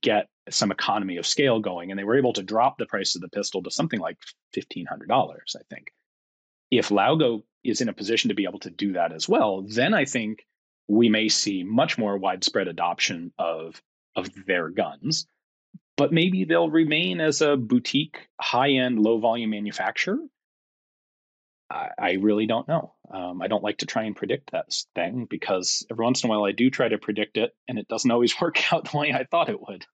[0.02, 3.22] get some economy of scale going and they were able to drop the price of
[3.22, 4.18] the pistol to something like
[4.54, 5.92] $1500 i think
[6.70, 9.94] if laugo is in a position to be able to do that as well then
[9.94, 10.46] i think
[10.88, 13.80] we may see much more widespread adoption of
[14.16, 15.26] of their guns
[16.00, 20.16] but maybe they'll remain as a boutique, high end, low volume manufacturer.
[21.68, 22.94] I, I really don't know.
[23.12, 26.32] Um, I don't like to try and predict that thing because every once in a
[26.32, 29.12] while I do try to predict it and it doesn't always work out the way
[29.12, 29.84] I thought it would.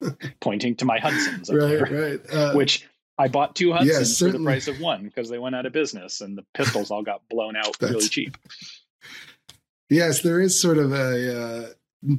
[0.40, 2.34] Pointing to my Hudsons, right, there, right.
[2.34, 2.88] Uh, which
[3.20, 6.22] I bought two Hudsons for the price of one because they went out of business
[6.22, 8.34] and the pistols all got blown out really cheap.
[9.90, 12.10] Yes, there is sort of a uh,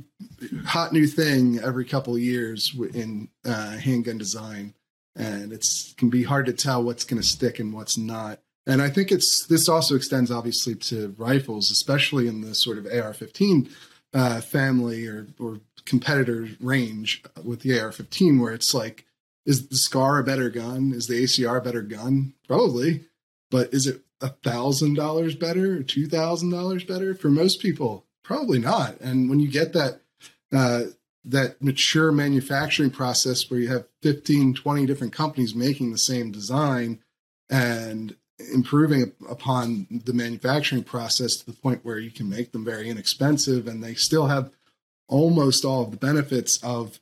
[0.63, 4.75] hot new thing every couple of years in uh, handgun design,
[5.15, 8.39] and it's can be hard to tell what's going to stick and what's not.
[8.67, 12.85] And I think it's this also extends obviously to rifles, especially in the sort of
[12.85, 13.71] AR-15
[14.13, 19.07] uh, family or or competitor range with the AR-15, where it's like
[19.45, 20.93] is the Scar a better gun?
[20.93, 22.33] Is the ACR a better gun?
[22.47, 23.05] Probably,
[23.49, 28.05] but is it a thousand dollars better or two thousand dollars better for most people?
[28.23, 28.99] Probably not.
[29.01, 30.01] And when you get that
[30.53, 30.83] uh,
[31.25, 36.99] that mature manufacturing process where you have 15, 20 different companies making the same design
[37.49, 38.15] and
[38.53, 43.67] improving upon the manufacturing process to the point where you can make them very inexpensive
[43.67, 44.51] and they still have
[45.07, 46.99] almost all of the benefits of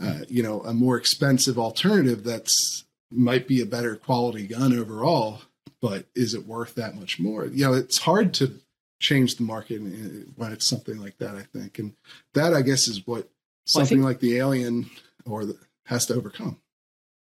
[0.00, 5.42] uh, you know a more expensive alternative that's might be a better quality gun overall
[5.82, 7.44] but is it worth that much more?
[7.44, 8.54] You know it's hard to
[9.00, 9.80] change the market
[10.36, 11.80] when it's something like that i think.
[11.80, 11.94] And
[12.34, 13.28] that i guess is what
[13.66, 14.88] something well, like the alien
[15.26, 16.58] or the, has to overcome.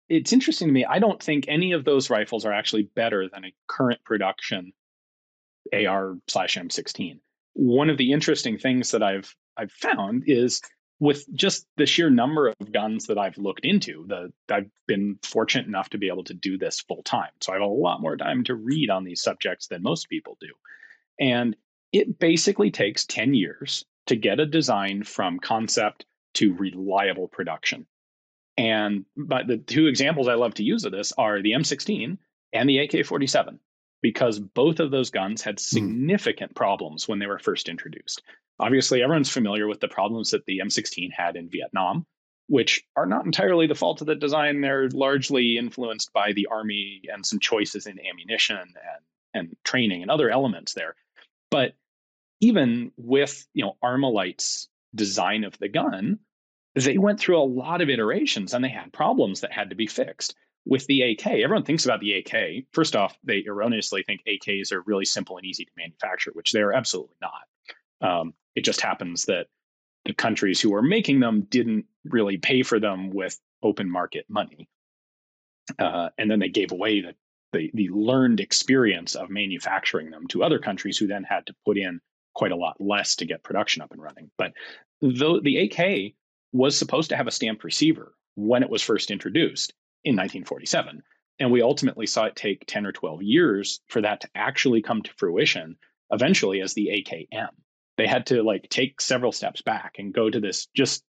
[0.08, 0.86] It's interesting to me.
[0.86, 4.72] I don't think any of those rifles are actually better than a current production
[5.74, 7.20] ar slash m16
[7.54, 10.62] one of the interesting things that i've i've found is
[11.04, 15.68] with just the sheer number of guns that I've looked into, the I've been fortunate
[15.68, 17.32] enough to be able to do this full time.
[17.42, 20.38] So I have a lot more time to read on these subjects than most people
[20.40, 20.48] do.
[21.20, 21.58] And
[21.92, 27.86] it basically takes 10 years to get a design from concept to reliable production.
[28.56, 32.18] And but the two examples I love to use of this are the M16
[32.54, 33.60] and the AK-47
[34.04, 35.64] because both of those guns had hmm.
[35.64, 36.56] significant mm.
[36.56, 38.22] problems when they were first introduced.
[38.60, 42.06] Obviously, everyone's familiar with the problems that the M16 had in Vietnam,
[42.48, 44.62] which are not entirely the fault of the design.
[44.62, 48.76] They're largely influenced by the army and some choices in ammunition and,
[49.34, 50.96] and training and other elements there.
[51.50, 51.74] But
[52.42, 56.20] even with you know Armalite's design of the gun,
[56.76, 59.88] they went through a lot of iterations and they had problems that had to be
[59.88, 60.36] fixed.
[60.66, 62.66] With the AK, everyone thinks about the AK.
[62.72, 66.62] First off, they erroneously think AKs are really simple and easy to manufacture, which they
[66.62, 68.10] are absolutely not.
[68.10, 69.48] Um, it just happens that
[70.06, 74.70] the countries who were making them didn't really pay for them with open market money.
[75.80, 77.16] Uh, and then they gave away the,
[77.54, 81.78] the, the learned experience of manufacturing them to other countries who then had to put
[81.78, 82.02] in
[82.36, 84.30] quite a lot less to get production up and running.
[84.38, 84.54] But
[85.02, 86.14] though the AK
[86.52, 91.02] was supposed to have a stamped receiver when it was first introduced in 1947,
[91.40, 95.02] and we ultimately saw it take 10 or 12 years for that to actually come
[95.02, 95.76] to fruition
[96.12, 97.50] eventually as the AKM
[97.98, 101.04] they had to like take several steps back and go to this just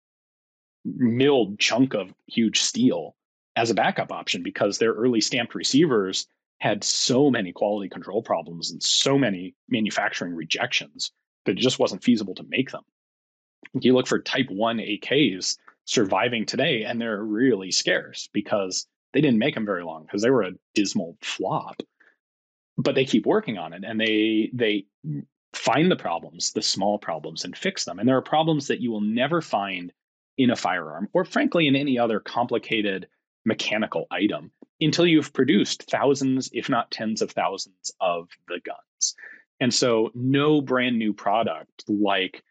[0.85, 3.14] milled chunk of huge steel
[3.55, 6.26] as a backup option because their early stamped receivers
[6.59, 11.12] had so many quality control problems and so many manufacturing rejections
[11.44, 12.83] that it just wasn't feasible to make them.
[13.74, 19.21] If you look for type 1 AKs surviving today, and they're really scarce because they
[19.21, 21.83] didn't make them very long because they were a dismal flop.
[22.79, 24.87] But they keep working on it and they they
[25.53, 27.99] find the problems, the small problems, and fix them.
[27.99, 29.92] And there are problems that you will never find
[30.38, 33.07] in a firearm or, frankly, in any other complicated
[33.45, 39.14] mechanical item until you've produced thousands, if not tens of thousands, of the guns.
[39.61, 42.42] And so, no brand new product like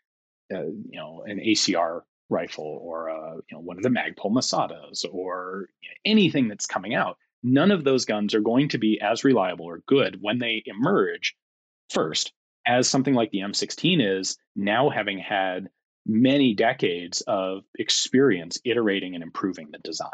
[0.54, 5.06] uh, you know an ACR rifle or uh, you know one of the Magpul Masadas
[5.12, 5.68] or
[6.06, 9.84] anything that's coming out, none of those guns are going to be as reliable or
[9.88, 11.36] good when they emerge
[11.90, 12.34] first
[12.66, 15.70] as something like the M16 is, now having had
[16.06, 20.10] many decades of experience iterating and improving the design.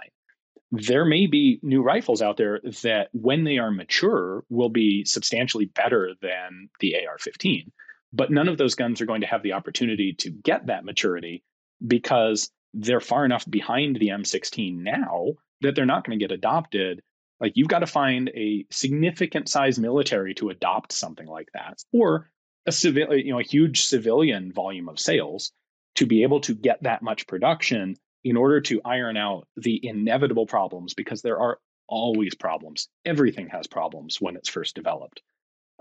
[0.72, 5.66] There may be new rifles out there that, when they are mature, will be substantially
[5.66, 7.72] better than the AR 15.
[8.12, 11.44] But none of those guns are going to have the opportunity to get that maturity
[11.86, 15.28] because they're far enough behind the M16 now
[15.62, 17.02] that they're not going to get adopted
[17.40, 22.30] like you've got to find a significant size military to adopt something like that or
[22.66, 25.52] a civil, you know, a huge civilian volume of sales
[25.96, 30.46] to be able to get that much production in order to iron out the inevitable
[30.46, 32.90] problems because there are always problems.
[33.06, 35.22] Everything has problems when it's first developed.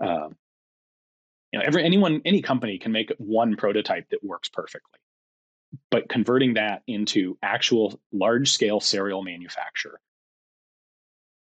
[0.01, 0.29] Uh,
[1.51, 4.99] you know, every anyone, any company can make one prototype that works perfectly,
[5.91, 9.99] but converting that into actual large-scale serial manufacture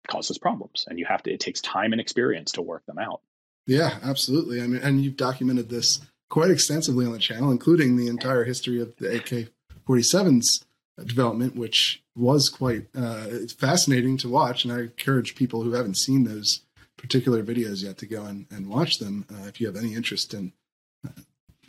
[0.08, 1.32] causes problems, and you have to.
[1.32, 3.20] It takes time and experience to work them out.
[3.66, 4.60] Yeah, absolutely.
[4.60, 8.80] I mean, and you've documented this quite extensively on the channel, including the entire history
[8.80, 9.50] of the AK
[9.86, 10.64] 47's
[11.04, 13.26] development, which was quite uh,
[13.58, 14.64] fascinating to watch.
[14.64, 16.62] And I encourage people who haven't seen those
[16.96, 20.34] particular videos yet to go and, and watch them uh, if you have any interest
[20.34, 20.52] in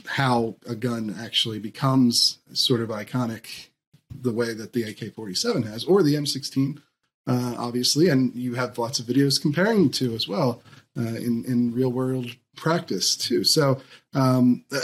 [0.07, 3.67] how a gun actually becomes sort of iconic
[4.09, 6.79] the way that the AK 47 has, or the M16,
[7.27, 8.09] uh, obviously.
[8.09, 10.61] And you have lots of videos comparing the two as well
[10.97, 13.43] uh, in in real world practice too.
[13.43, 13.81] So
[14.13, 14.79] um, uh,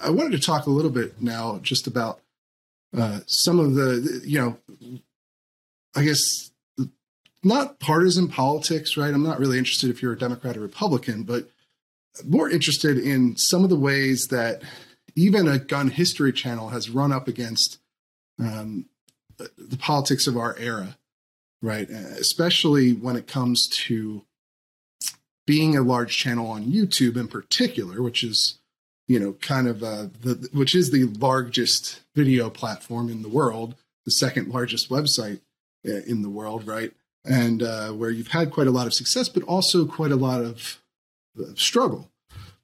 [0.00, 2.20] I wanted to talk a little bit now just about
[2.96, 4.58] uh, some of the you know
[5.98, 6.50] I guess,
[7.42, 9.12] not partisan politics, right?
[9.12, 11.50] I'm not really interested if you're a Democrat or Republican, but
[12.24, 14.62] more interested in some of the ways that
[15.14, 17.78] even a gun history channel has run up against
[18.38, 18.86] um,
[19.36, 20.96] the politics of our era,
[21.62, 21.88] right?
[21.88, 24.24] Especially when it comes to
[25.46, 28.58] being a large channel on YouTube in particular, which is
[29.06, 33.74] you know kind of uh, the which is the largest video platform in the world,
[34.04, 35.40] the second largest website
[35.88, 36.92] uh, in the world, right?
[37.24, 40.42] And uh, where you've had quite a lot of success, but also quite a lot
[40.42, 40.87] of uh,
[41.56, 42.10] struggle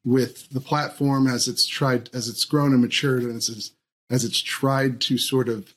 [0.05, 3.73] with the platform as it's tried as it's grown and matured and as
[4.11, 5.75] as it's tried to sort of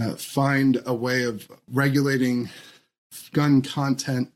[0.00, 2.48] uh, find a way of regulating
[3.32, 4.32] gun content,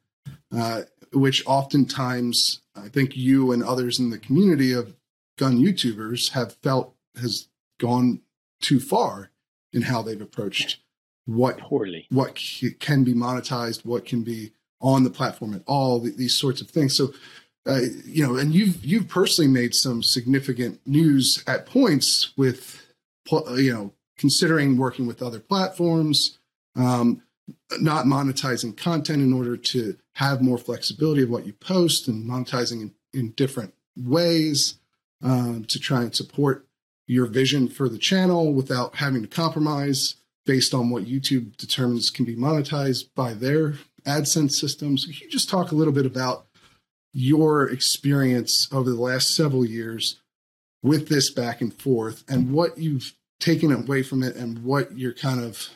[0.54, 0.82] uh,
[1.12, 4.94] which oftentimes I think you and others in the community of
[5.38, 8.20] gun YouTubers have felt has gone
[8.60, 9.30] too far
[9.72, 10.78] in how they've approached
[11.24, 12.38] what poorly what
[12.78, 16.96] can be monetized, what can be on the platform at all, these sorts of things.
[16.96, 17.12] So
[17.66, 22.86] uh, you know, and you've you've personally made some significant news at points with,
[23.56, 26.38] you know, considering working with other platforms,
[26.76, 27.22] um,
[27.80, 32.80] not monetizing content in order to have more flexibility of what you post and monetizing
[32.82, 34.78] in, in different ways
[35.22, 36.66] um, to try and support
[37.06, 42.24] your vision for the channel without having to compromise based on what YouTube determines can
[42.24, 45.04] be monetized by their AdSense systems.
[45.04, 46.45] Can you just talk a little bit about
[47.18, 50.20] your experience over the last several years
[50.82, 55.14] with this back and forth and what you've taken away from it and what you're
[55.14, 55.70] kind of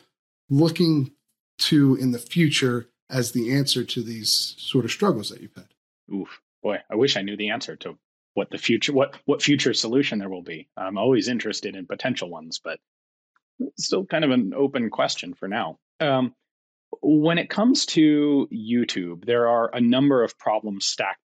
[0.51, 1.11] looking
[1.57, 5.69] to in the future as the answer to these sort of struggles that you've had.
[6.15, 7.97] Oof, boy, I wish I knew the answer to
[8.35, 10.69] what the future what what future solution there will be.
[10.77, 12.79] I'm always interested in potential ones, but
[13.79, 15.79] still kind of an open question for now.
[16.01, 16.35] Um,
[17.01, 21.23] when it comes to YouTube, there are a number of problems stacked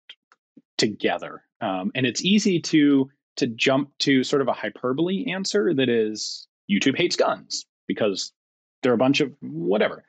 [0.79, 1.43] together.
[1.61, 6.47] Um, and it's easy to to jump to sort of a hyperbole answer that is
[6.69, 8.33] YouTube hates guns because
[8.81, 10.03] they're a bunch of whatever.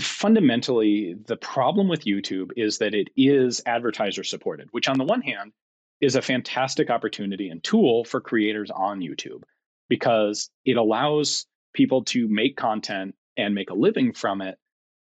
[0.00, 5.20] Fundamentally, the problem with YouTube is that it is advertiser supported, which on the one
[5.20, 5.52] hand
[6.00, 9.42] is a fantastic opportunity and tool for creators on YouTube
[9.88, 14.58] because it allows people to make content and make a living from it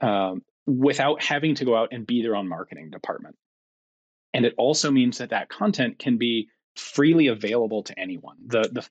[0.01, 3.36] um, without having to go out and be their own marketing department.
[4.34, 8.38] And it also means that that content can be freely available to anyone.
[8.46, 8.90] The the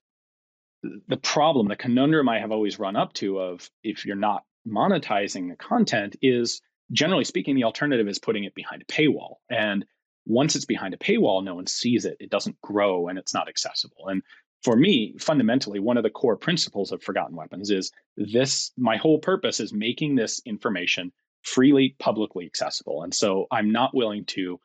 [1.07, 5.49] the problem, the conundrum I have always run up to of if you're not monetizing
[5.49, 9.37] the content is generally speaking, the alternative is putting it behind a paywall.
[9.49, 9.85] And
[10.27, 12.17] once it's behind a paywall, no one sees it.
[12.21, 14.09] It doesn't grow and it's not accessible.
[14.09, 14.23] And
[14.63, 19.19] for me, fundamentally, one of the core principles of Forgotten Weapons is this my whole
[19.19, 21.13] purpose is making this information
[21.43, 23.03] freely, publicly accessible.
[23.03, 24.61] And so I'm not willing to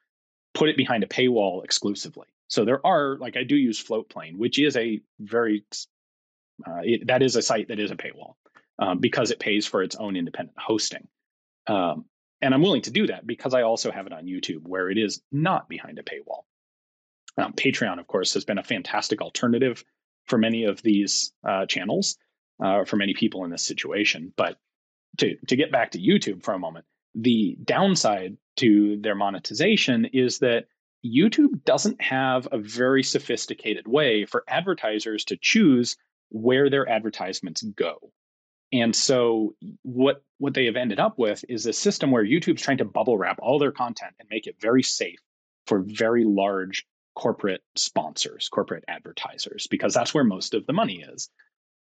[0.58, 2.26] put it behind a paywall exclusively.
[2.48, 5.64] So there are like I do use Floatplane, which is a very
[6.66, 8.34] uh, it, that is a site that is a paywall
[8.80, 11.08] um, because it pays for its own independent hosting.
[11.68, 12.06] Um,
[12.42, 14.98] and I'm willing to do that because I also have it on YouTube where it
[14.98, 16.44] is not behind a paywall.
[17.38, 19.84] Um, Patreon, of course, has been a fantastic alternative
[20.26, 22.18] for many of these uh, channels,
[22.64, 24.34] uh, for many people in this situation.
[24.36, 24.58] But
[25.18, 26.86] to to get back to YouTube for a moment,
[27.18, 30.66] the downside to their monetization is that
[31.06, 35.98] YouTube doesn't have a very sophisticated way for advertisers to choose
[36.30, 38.12] where their advertisements go.
[38.72, 42.78] And so what what they have ended up with is a system where YouTube's trying
[42.80, 45.20] to bubble wrap all their content and make it very safe
[45.66, 51.30] for very large corporate sponsors, corporate advertisers, because that's where most of the money is.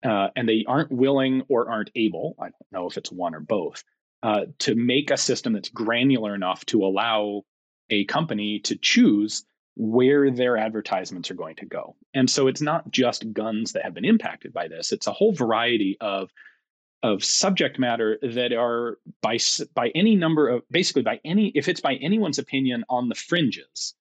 [0.05, 3.39] Uh, and they aren't willing or aren't able, I don't know if it's one or
[3.39, 3.83] both,
[4.25, 7.43] uh, to make a system that's granular enough to allow
[7.91, 9.45] a company to choose
[9.75, 11.95] where their advertisements are going to go.
[12.15, 15.31] And so it's not just guns that have been impacted by this, it's a whole
[15.31, 16.31] variety of
[17.03, 19.37] of subject matter that are by
[19.75, 23.93] by any number of basically by any if it's by anyone's opinion on the fringes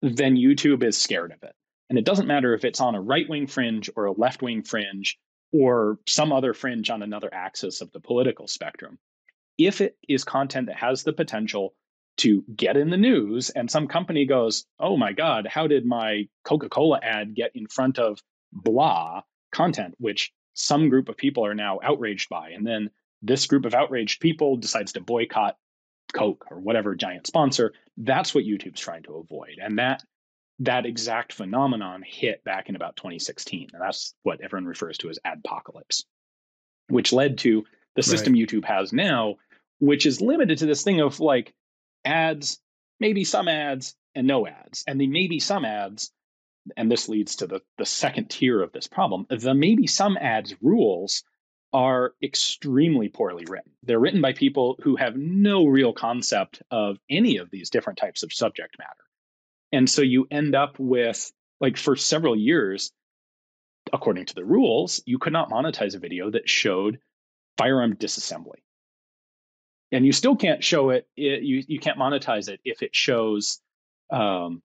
[0.00, 1.54] then YouTube is scared of it.
[1.90, 5.18] And it doesn't matter if it's on a right-wing fringe or a left-wing fringe
[5.52, 8.98] or some other fringe on another axis of the political spectrum
[9.58, 11.74] if it is content that has the potential
[12.18, 16.28] to get in the news and some company goes, oh my God, how did my
[16.44, 18.20] Coca Cola ad get in front of
[18.52, 22.50] blah content, which some group of people are now outraged by?
[22.50, 22.90] And then
[23.22, 25.56] this group of outraged people decides to boycott
[26.14, 27.72] Coke or whatever giant sponsor.
[27.96, 29.58] That's what YouTube's trying to avoid.
[29.62, 30.02] And that
[30.60, 33.68] that exact phenomenon hit back in about 2016.
[33.72, 36.04] And that's what everyone refers to as adpocalypse,
[36.88, 38.42] which led to the system right.
[38.42, 39.36] YouTube has now,
[39.78, 41.54] which is limited to this thing of like
[42.04, 42.58] ads,
[43.00, 44.84] maybe some ads and no ads.
[44.86, 46.10] And the maybe some ads,
[46.76, 50.54] and this leads to the, the second tier of this problem, the maybe some ads
[50.60, 51.22] rules
[51.72, 53.72] are extremely poorly written.
[53.82, 58.22] They're written by people who have no real concept of any of these different types
[58.22, 58.90] of subject matter.
[59.72, 62.92] And so you end up with, like, for several years,
[63.92, 66.98] according to the rules, you could not monetize a video that showed
[67.58, 68.62] firearm disassembly.
[69.92, 73.60] And you still can't show it, it you, you can't monetize it if it shows
[74.10, 74.62] um,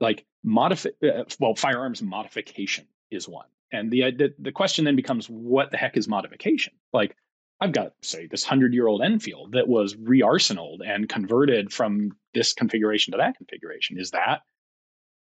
[0.00, 3.46] like modify, uh, well, firearms modification is one.
[3.72, 6.72] And the, the the question then becomes, what the heck is modification?
[6.92, 7.14] Like,
[7.60, 12.54] I've got say this hundred year old Enfield that was re-arsenaled and converted from this
[12.54, 13.98] configuration to that configuration.
[13.98, 14.40] Is that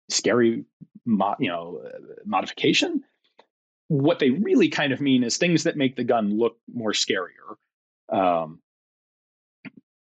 [0.09, 0.65] scary,
[1.05, 3.03] mo- you know, uh, modification?
[3.89, 7.57] What they really kind of mean is things that make the gun look more scarier.
[8.09, 8.61] Um,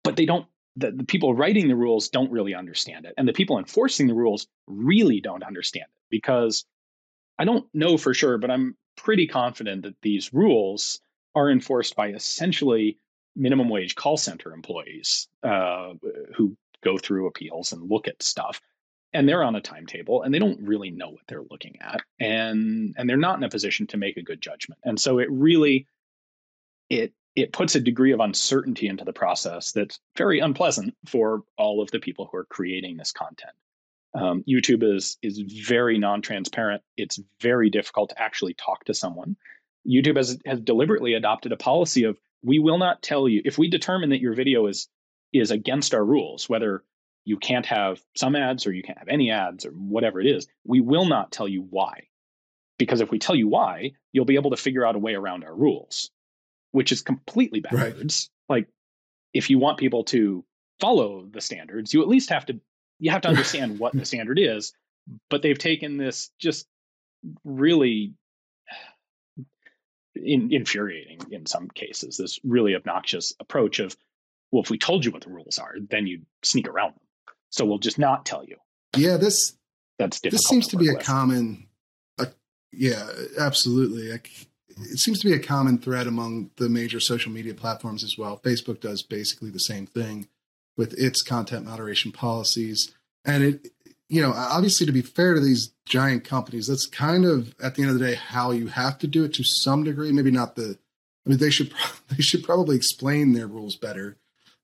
[0.05, 0.47] but they don't.
[0.77, 4.15] The, the people writing the rules don't really understand it, and the people enforcing the
[4.15, 6.65] rules really don't understand it because
[7.39, 11.01] I don't know for sure, but I'm pretty confident that these rules
[11.35, 12.99] are enforced by essentially
[13.37, 15.95] minimum wage call center employees uh,
[16.37, 18.61] who go through appeals and look at stuff.
[19.13, 22.01] And they're on a timetable and they don't really know what they're looking at.
[22.21, 24.81] And and they're not in a position to make a good judgment.
[24.85, 25.87] And so it really
[26.89, 31.81] it it puts a degree of uncertainty into the process that's very unpleasant for all
[31.81, 33.53] of the people who are creating this content.
[34.13, 36.83] Um, youtube is is very non-transparent.
[36.97, 39.37] It's very difficult to actually talk to someone.
[39.89, 43.69] YouTube has, has deliberately adopted a policy of we will not tell you if we
[43.69, 44.89] determine that your video is
[45.33, 46.83] is against our rules, whether
[47.25, 50.49] you can't have some ads or you can't have any ads or whatever it is,
[50.65, 52.09] we will not tell you why.
[52.79, 55.45] Because if we tell you why, you'll be able to figure out a way around
[55.45, 56.11] our rules,
[56.73, 58.31] which is completely backwards.
[58.49, 58.57] Right.
[58.57, 58.69] Like
[59.33, 60.45] if you want people to
[60.81, 62.61] follow the standards, you at least have to
[62.99, 64.73] you have to understand what the standard is.
[65.29, 66.67] But they've taken this just
[67.45, 68.15] really
[70.15, 72.17] in, infuriating in some cases.
[72.17, 73.97] This really obnoxious approach of,
[74.53, 77.01] well, if we told you what the rules are, then you sneak around them.
[77.51, 78.57] So we'll just not tell you.
[78.97, 79.57] Yeah, this
[79.99, 81.05] that's this seems to, to be a with.
[81.05, 81.67] common.
[82.19, 82.27] Uh,
[82.73, 83.09] yeah,
[83.39, 84.13] absolutely.
[84.79, 88.39] It seems to be a common thread among the major social media platforms as well.
[88.39, 90.29] Facebook does basically the same thing
[90.77, 92.93] with its content moderation policies,
[93.25, 93.73] and it
[94.11, 97.83] you know, obviously to be fair to these giant companies, that's kind of at the
[97.83, 100.11] end of the day how you have to do it to some degree.
[100.11, 100.77] Maybe not the.
[101.25, 101.73] I mean, they should
[102.09, 104.19] they should probably explain their rules better,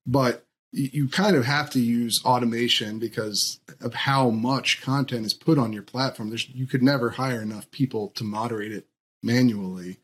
[0.05, 5.59] but you kind of have to use automation because of how much content is put
[5.59, 6.29] on your platform.
[6.29, 8.87] There's you could never hire enough people to moderate it
[9.23, 9.99] manually,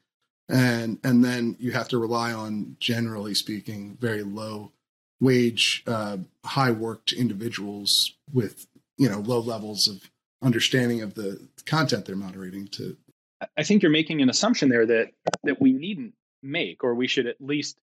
[0.49, 4.73] and and then you have to rely on, generally speaking, very low
[5.21, 8.67] wage, uh, high worked individuals with
[8.99, 10.11] you know low levels of
[10.43, 12.97] understanding of the content they're moderating to
[13.57, 15.11] i think you're making an assumption there that
[15.45, 17.79] that we needn't make or we should at least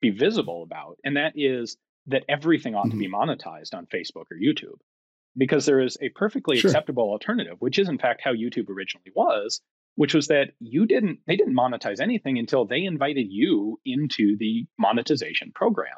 [0.00, 1.76] be visible about and that is
[2.06, 2.90] that everything ought mm-hmm.
[2.90, 3.30] to be mm-hmm.
[3.30, 4.78] monetized on facebook or youtube
[5.36, 6.70] because there is a perfectly sure.
[6.70, 9.60] acceptable alternative which is in fact how youtube originally was
[9.96, 14.66] which was that you didn't they didn't monetize anything until they invited you into the
[14.78, 15.96] monetization program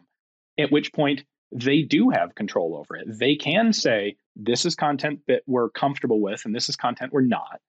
[0.59, 1.25] at which point
[1.55, 3.07] they do have control over it.
[3.19, 7.23] They can say, this is content that we're comfortable with, and this is content we're
[7.23, 7.61] not.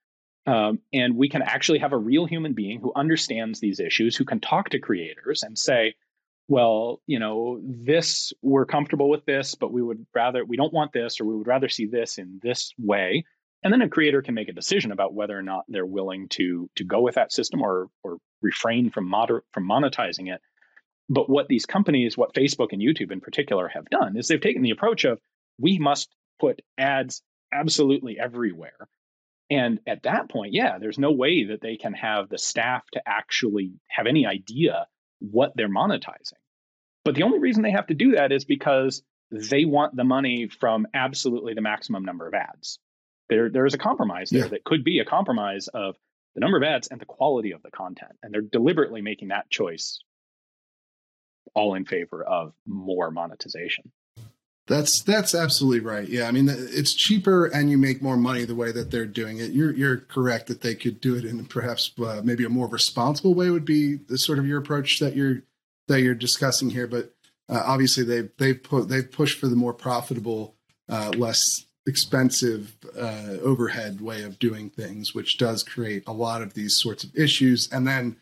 [0.47, 4.25] Um, and we can actually have a real human being who understands these issues, who
[4.25, 5.95] can talk to creators and say,
[6.47, 10.93] well, you know, this, we're comfortable with this, but we would rather, we don't want
[10.93, 13.25] this, or we would rather see this in this way.
[13.65, 16.69] And then a creator can make a decision about whether or not they're willing to
[16.77, 20.39] to go with that system or or refrain from moder- from monetizing it
[21.09, 24.61] but what these companies, what Facebook and YouTube in particular have done is they've taken
[24.61, 25.19] the approach of
[25.59, 26.09] we must
[26.39, 27.21] put ads
[27.53, 28.87] absolutely everywhere.
[29.49, 33.01] And at that point, yeah, there's no way that they can have the staff to
[33.05, 34.87] actually have any idea
[35.19, 36.33] what they're monetizing.
[37.03, 40.47] But the only reason they have to do that is because they want the money
[40.47, 42.79] from absolutely the maximum number of ads.
[43.29, 44.47] There, there is a compromise there yeah.
[44.49, 45.95] that could be a compromise of
[46.35, 48.11] the number of ads and the quality of the content.
[48.21, 49.99] And they're deliberately making that choice
[51.53, 53.91] all in favor of more monetization.
[54.67, 56.07] That's that's absolutely right.
[56.07, 59.37] Yeah, I mean it's cheaper and you make more money the way that they're doing
[59.37, 59.51] it.
[59.51, 63.35] You're you're correct that they could do it in perhaps uh, maybe a more responsible
[63.35, 65.43] way would be the sort of your approach that you're
[65.87, 66.87] that you're discussing here.
[66.87, 67.13] But
[67.47, 70.55] uh, obviously they've they've put they've pushed for the more profitable,
[70.89, 76.53] uh, less expensive uh, overhead way of doing things, which does create a lot of
[76.53, 77.69] these sorts of issues.
[77.71, 78.17] And then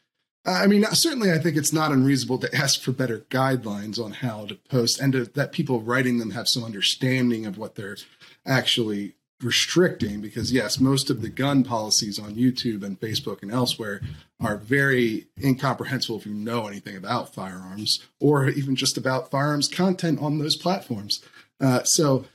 [0.45, 4.45] I mean, certainly, I think it's not unreasonable to ask for better guidelines on how
[4.47, 7.95] to post, and to, that people writing them have some understanding of what they're
[8.45, 10.19] actually restricting.
[10.19, 14.01] Because yes, most of the gun policies on YouTube and Facebook and elsewhere
[14.41, 20.21] are very incomprehensible if you know anything about firearms or even just about firearms content
[20.21, 21.23] on those platforms.
[21.61, 22.25] Uh, so,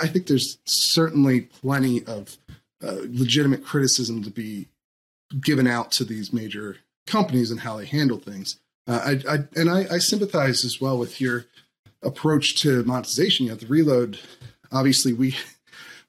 [0.00, 2.36] I think there's certainly plenty of
[2.82, 4.68] uh, legitimate criticism to be
[5.40, 6.76] given out to these major
[7.06, 8.60] companies and how they handle things.
[8.86, 11.46] Uh, I, I, and I, I, sympathize as well with your
[12.02, 13.46] approach to monetization.
[13.46, 14.20] You have reload.
[14.70, 15.34] Obviously, we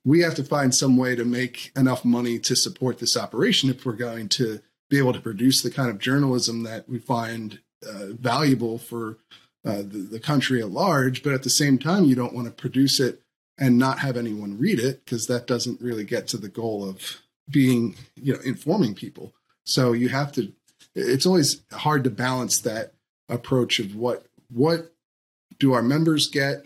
[0.06, 3.86] we have to find some way to make enough money to support this operation if
[3.86, 8.08] we're going to be able to produce the kind of journalism that we find uh,
[8.12, 9.18] valuable for
[9.66, 11.24] uh, the, the country at large.
[11.24, 13.22] But at the same time, you don't want to produce it
[13.60, 17.22] and not have anyone read it because that doesn't really get to the goal of
[17.49, 19.34] being, you know, informing people.
[19.64, 20.51] So you have to
[20.97, 22.93] it's always hard to balance that
[23.30, 24.91] approach of what what
[25.60, 26.66] do our members get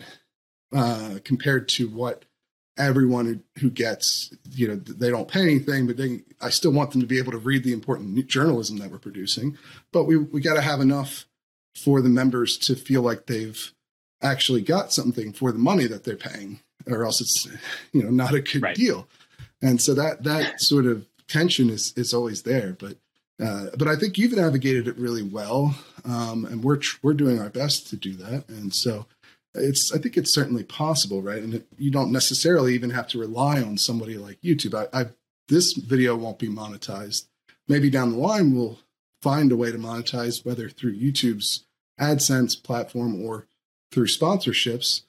[0.74, 2.24] uh, compared to what
[2.78, 6.90] everyone who, who gets you know they don't pay anything but they i still want
[6.90, 9.58] them to be able to read the important journalism that we're producing
[9.92, 11.26] but we we got to have enough
[11.76, 13.72] for the members to feel like they've
[14.22, 17.48] actually got something for the money that they're paying or else it's
[17.92, 18.76] you know not a good right.
[18.76, 19.08] deal
[19.60, 22.96] and so that that sort of tension is is always there but
[23.42, 25.74] uh, but I think you've navigated it really well,
[26.04, 28.48] um, and we're we're doing our best to do that.
[28.48, 29.06] And so,
[29.54, 31.42] it's I think it's certainly possible, right?
[31.42, 34.74] And it, you don't necessarily even have to rely on somebody like YouTube.
[34.74, 35.06] I, I
[35.48, 37.26] this video won't be monetized.
[37.66, 38.78] Maybe down the line we'll
[39.22, 41.64] find a way to monetize, whether through YouTube's
[42.00, 43.46] AdSense platform or
[43.90, 45.02] through sponsorships.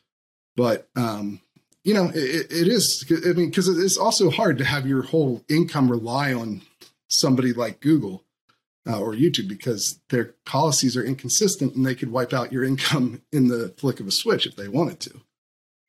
[0.55, 1.41] But um,
[1.83, 3.05] you know, it, it is.
[3.11, 6.61] I mean, because it's also hard to have your whole income rely on
[7.09, 8.23] somebody like Google
[8.87, 13.21] uh, or YouTube because their policies are inconsistent and they could wipe out your income
[13.31, 15.21] in the flick of a switch if they wanted to.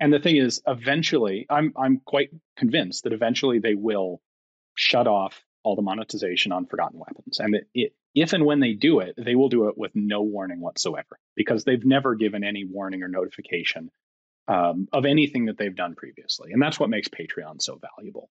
[0.01, 4.21] And the thing is, eventually, I'm I'm quite convinced that eventually they will
[4.75, 8.73] shut off all the monetization on Forgotten Weapons, and it, it, if and when they
[8.73, 12.65] do it, they will do it with no warning whatsoever because they've never given any
[12.65, 13.91] warning or notification
[14.49, 18.29] um, of anything that they've done previously, and that's what makes Patreon so valuable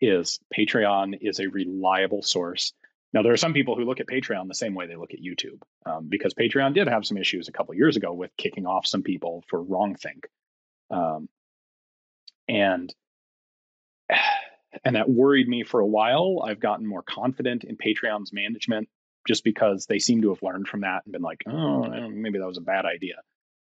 [0.00, 2.72] is Patreon is a reliable source.
[3.12, 5.20] Now, there are some people who look at Patreon the same way they look at
[5.22, 8.86] YouTube, um, because Patreon did have some issues a couple years ago with kicking off
[8.86, 10.24] some people for wrongthink,
[10.90, 11.28] um,
[12.48, 12.92] and
[14.84, 16.42] and that worried me for a while.
[16.44, 18.88] I've gotten more confident in Patreon's management
[19.26, 22.46] just because they seem to have learned from that and been like, oh, maybe that
[22.46, 23.14] was a bad idea.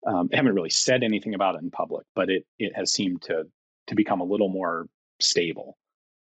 [0.06, 3.22] Um, they haven't really said anything about it in public, but it it has seemed
[3.22, 3.44] to
[3.86, 4.86] to become a little more
[5.20, 5.76] stable.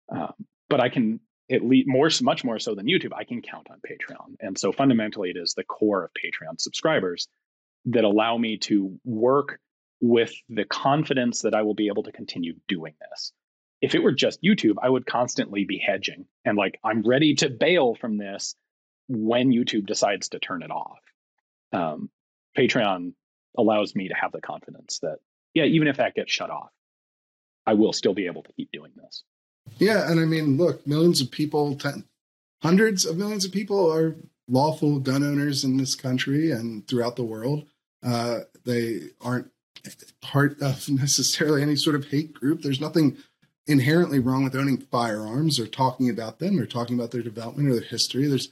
[0.09, 0.33] Um,
[0.69, 1.19] but I can
[1.51, 4.35] at least more, much more so than YouTube, I can count on Patreon.
[4.39, 7.27] And so fundamentally, it is the core of Patreon subscribers
[7.85, 9.59] that allow me to work
[10.01, 13.31] with the confidence that I will be able to continue doing this.
[13.81, 17.49] If it were just YouTube, I would constantly be hedging and like, I'm ready to
[17.49, 18.55] bail from this
[19.07, 20.99] when YouTube decides to turn it off.
[21.71, 22.09] Um,
[22.57, 23.13] Patreon
[23.57, 25.17] allows me to have the confidence that,
[25.53, 26.69] yeah, even if that gets shut off,
[27.65, 29.23] I will still be able to keep doing this.
[29.77, 32.05] Yeah, and I mean, look, millions of people, ten,
[32.61, 34.15] hundreds of millions of people are
[34.47, 37.67] lawful gun owners in this country and throughout the world.
[38.05, 39.49] Uh, they aren't
[40.21, 42.61] part of necessarily any sort of hate group.
[42.61, 43.17] There's nothing
[43.67, 47.73] inherently wrong with owning firearms or talking about them or talking about their development or
[47.73, 48.27] their history.
[48.27, 48.49] There's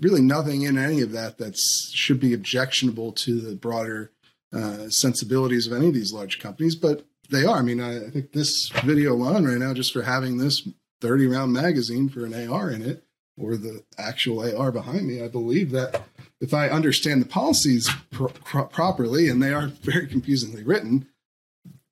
[0.00, 4.10] really nothing in any of that that should be objectionable to the broader
[4.54, 6.74] uh, sensibilities of any of these large companies.
[6.74, 7.58] But they are.
[7.58, 10.68] I mean, I, I think this video alone right now, just for having this
[11.00, 13.04] 30 round magazine for an AR in it,
[13.36, 16.02] or the actual AR behind me, I believe that
[16.40, 21.08] if I understand the policies pro- pro- properly, and they are very confusingly written,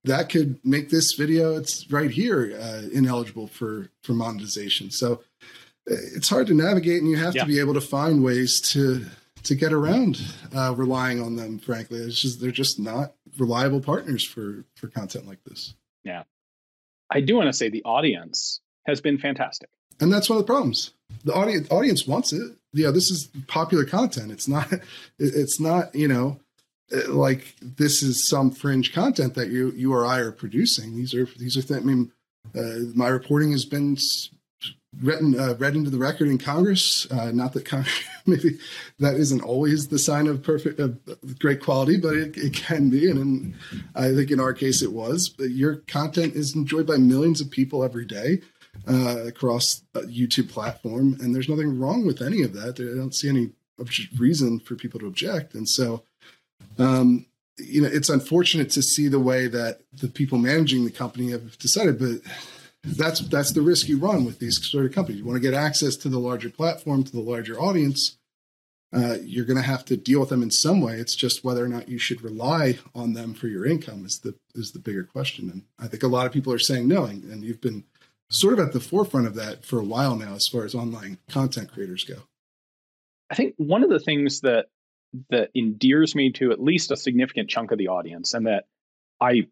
[0.05, 4.91] that could make this video it's right here uh, ineligible for for monetization.
[4.91, 5.23] So
[5.91, 7.43] uh, it's hard to navigate, and you have yeah.
[7.43, 9.07] to be able to find ways to
[9.45, 10.21] to get around
[10.55, 11.59] uh, relying on them.
[11.59, 15.75] Frankly, it's just they're just not reliable partners for for content like this.
[16.05, 16.25] Yeah,
[17.11, 19.69] I do want to say the audience has been fantastic,
[20.01, 20.93] and that's one of the problems.
[21.25, 22.57] The audience audience wants it.
[22.73, 24.33] Yeah, this is popular content.
[24.33, 24.73] It's not.
[25.19, 25.95] It's not.
[25.95, 26.41] You know,
[26.95, 30.97] uh, like this is some fringe content that you you or I are producing.
[30.97, 31.63] These are these are.
[31.63, 32.13] Th- I mean,
[32.57, 33.97] uh, my reporting has been
[35.01, 37.11] read, uh, read into the record in Congress.
[37.11, 37.65] Uh, not that
[38.27, 38.59] maybe
[38.99, 40.89] that isn't always the sign of perfect, uh,
[41.39, 43.11] great quality, but it, it can be.
[43.11, 43.55] And in,
[43.95, 45.29] I think in our case it was.
[45.29, 48.43] But your content is enjoyed by millions of people every day
[48.89, 52.81] uh, across YouTube platform, and there's nothing wrong with any of that.
[52.81, 53.51] I don't see any
[54.19, 55.55] reason for people to object.
[55.55, 56.05] And so,
[56.79, 57.27] um,
[57.59, 61.59] you know, it's unfortunate to see the way that the people managing the company have
[61.59, 62.21] decided, but
[62.85, 65.21] that's that's the risk you run with these sort of companies.
[65.21, 68.19] You want to get access to the larger platform, to the larger audience.
[68.95, 70.97] Uh, you're going to have to deal with them in some way.
[70.97, 74.35] It's just whether or not you should rely on them for your income is the
[74.55, 75.49] is the bigger question.
[75.49, 77.85] And I think a lot of people are saying no, and, and you've been
[78.31, 81.19] sort of at the forefront of that for a while now, as far as online
[81.31, 82.17] content creators go.
[83.31, 84.67] I think one of the things that
[85.31, 88.65] that endears me to at least a significant chunk of the audience, and that
[89.21, 89.47] I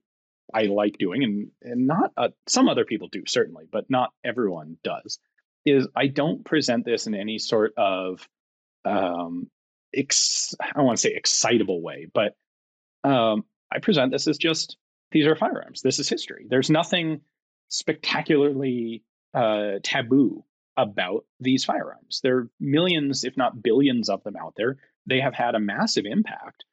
[0.53, 4.77] I like doing, and and not uh, some other people do certainly, but not everyone
[4.83, 5.19] does,
[5.65, 8.27] is I don't present this in any sort of
[8.85, 9.51] um,
[9.95, 12.35] ex- I don't want to say excitable way, but
[13.05, 14.77] um, I present this as just
[15.13, 15.83] these are firearms.
[15.83, 16.47] This is history.
[16.49, 17.21] There's nothing
[17.69, 19.03] spectacularly
[19.35, 20.45] uh, taboo
[20.77, 22.21] about these firearms.
[22.23, 24.79] There are millions, if not billions, of them out there.
[25.07, 26.65] They have had a massive impact.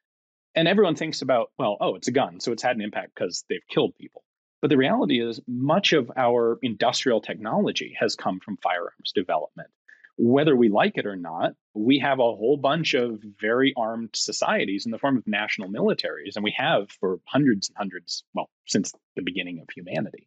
[0.58, 3.44] And everyone thinks about, well, oh, it's a gun, so it's had an impact because
[3.48, 4.24] they've killed people.
[4.60, 9.68] But the reality is, much of our industrial technology has come from firearms development.
[10.16, 14.84] Whether we like it or not, we have a whole bunch of very armed societies
[14.84, 18.92] in the form of national militaries, and we have for hundreds and hundreds, well, since
[19.14, 20.26] the beginning of humanity.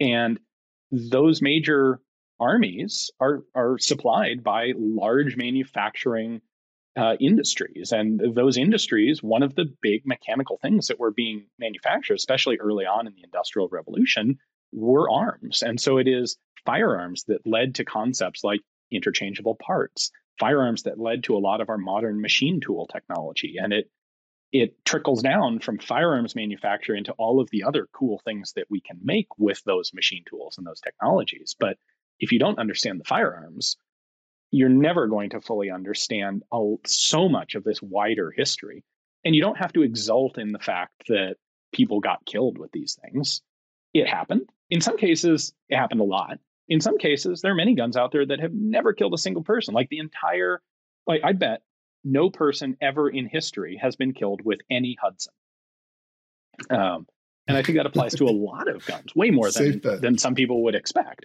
[0.00, 0.40] And
[0.90, 2.00] those major
[2.40, 6.40] armies are are supplied by large manufacturing
[6.96, 12.14] uh, industries, and those industries, one of the big mechanical things that were being manufactured,
[12.14, 14.38] especially early on in the Industrial Revolution,
[14.72, 15.62] were arms.
[15.62, 16.36] And so it is
[16.66, 21.68] firearms that led to concepts like interchangeable parts, firearms that led to a lot of
[21.68, 23.90] our modern machine tool technology, and it
[24.52, 28.82] it trickles down from firearms manufacture into all of the other cool things that we
[28.82, 31.56] can make with those machine tools and those technologies.
[31.58, 31.78] But
[32.20, 33.78] if you don't understand the firearms,
[34.52, 36.44] you're never going to fully understand
[36.86, 38.84] so much of this wider history.
[39.24, 41.36] And you don't have to exult in the fact that
[41.72, 43.40] people got killed with these things.
[43.94, 44.48] It happened.
[44.68, 46.38] In some cases, it happened a lot.
[46.68, 49.42] In some cases, there are many guns out there that have never killed a single
[49.42, 49.74] person.
[49.74, 50.60] Like the entire,
[51.06, 51.62] like I bet
[52.04, 55.32] no person ever in history has been killed with any Hudson.
[56.68, 57.06] Um,
[57.48, 60.34] and I think that applies to a lot of guns, way more than, than some
[60.34, 61.24] people would expect.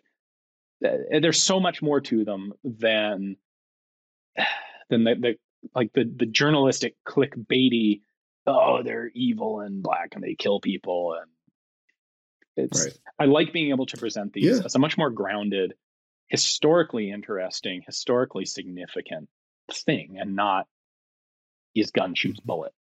[0.85, 3.35] Uh, there's so much more to them than
[4.89, 5.35] than the, the
[5.75, 8.01] like the the journalistic clickbaity.
[8.45, 11.31] Oh, they're evil and black and they kill people and
[12.55, 12.85] it's.
[12.85, 12.97] Right.
[13.19, 14.65] I like being able to present these yeah.
[14.65, 15.73] as a much more grounded,
[16.27, 19.27] historically interesting, historically significant
[19.71, 20.67] thing and not
[21.75, 22.73] is gun shoots bullet.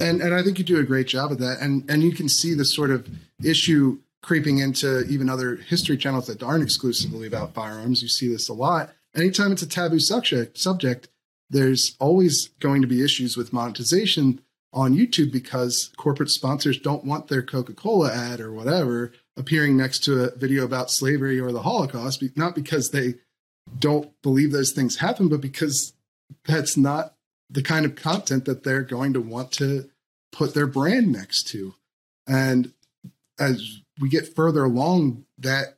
[0.00, 1.58] And and I think you do a great job of that.
[1.60, 3.08] And and you can see the sort of
[3.42, 8.00] issue creeping into even other history channels that aren't exclusively about firearms.
[8.00, 8.90] You see this a lot.
[9.14, 11.08] Anytime it's a taboo subject subject,
[11.50, 14.40] there's always going to be issues with monetization
[14.72, 20.24] on YouTube because corporate sponsors don't want their Coca-Cola ad or whatever appearing next to
[20.24, 23.16] a video about slavery or the Holocaust, not because they
[23.78, 25.92] don't believe those things happen, but because
[26.46, 27.14] that's not
[27.50, 29.90] the kind of content that they're going to want to
[30.32, 31.74] put their brand next to.
[32.26, 32.72] And
[33.38, 35.76] as we get further along that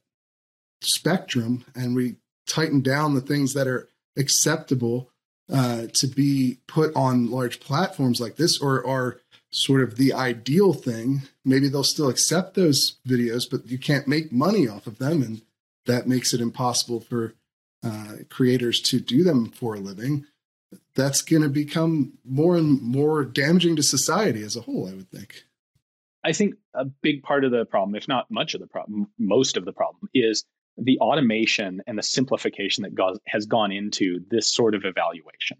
[0.83, 5.11] spectrum and we tighten down the things that are acceptable
[5.53, 10.73] uh, to be put on large platforms like this or are sort of the ideal
[10.73, 15.23] thing, maybe they'll still accept those videos, but you can't make money off of them.
[15.23, 15.43] And
[15.87, 17.35] that makes it impossible for
[17.85, 20.27] uh, creators to do them for a living
[20.95, 25.11] that's going to become more and more damaging to society as a whole, I would
[25.11, 25.45] think.
[26.27, 29.57] I think a big part of the problem, if not much of the problem, most
[29.57, 30.45] of the problem, is
[30.77, 35.59] the automation and the simplification that has gone into this sort of evaluation.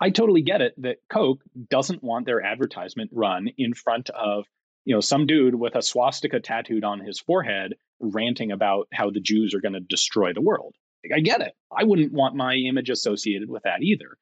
[0.00, 1.40] I totally get it that Coke
[1.70, 4.44] doesn't want their advertisement run in front of
[4.84, 9.20] you know some dude with a swastika tattooed on his forehead ranting about how the
[9.20, 10.74] Jews are going to destroy the world.
[11.14, 11.54] I get it.
[11.74, 14.18] I wouldn't want my image associated with that either.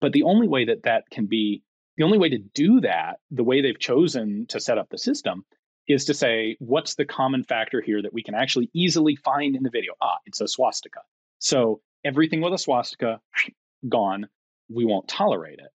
[0.00, 1.62] But the only way that that can be,
[1.98, 5.44] the only way to do that, the way they've chosen to set up the system,
[5.88, 9.64] is to say, what's the common factor here that we can actually easily find in
[9.64, 9.94] the video?
[10.00, 11.00] Ah, it's a swastika.
[11.40, 13.20] So everything with a swastika,
[13.88, 14.28] gone.
[14.70, 15.70] We won't tolerate it.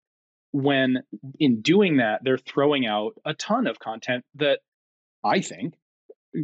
[0.52, 1.04] When
[1.40, 4.60] in doing that, they're throwing out a ton of content that
[5.24, 5.74] I think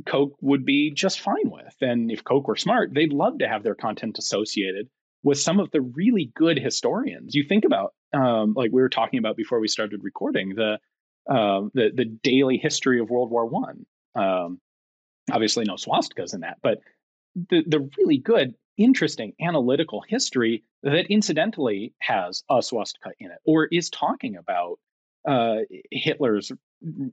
[0.06, 1.76] Coke would be just fine with.
[1.80, 4.90] And if Coke were smart, they'd love to have their content associated
[5.24, 7.36] with some of the really good historians.
[7.36, 10.80] You think about, um, like we were talking about before we started recording, the
[11.30, 13.86] uh, the the daily history of World War One.
[14.16, 14.60] Um,
[15.32, 16.80] obviously, no swastikas in that, but
[17.36, 23.66] the the really good interesting analytical history that incidentally has a swastika in it or
[23.66, 24.80] is talking about
[25.28, 25.58] uh,
[25.92, 26.52] Hitler's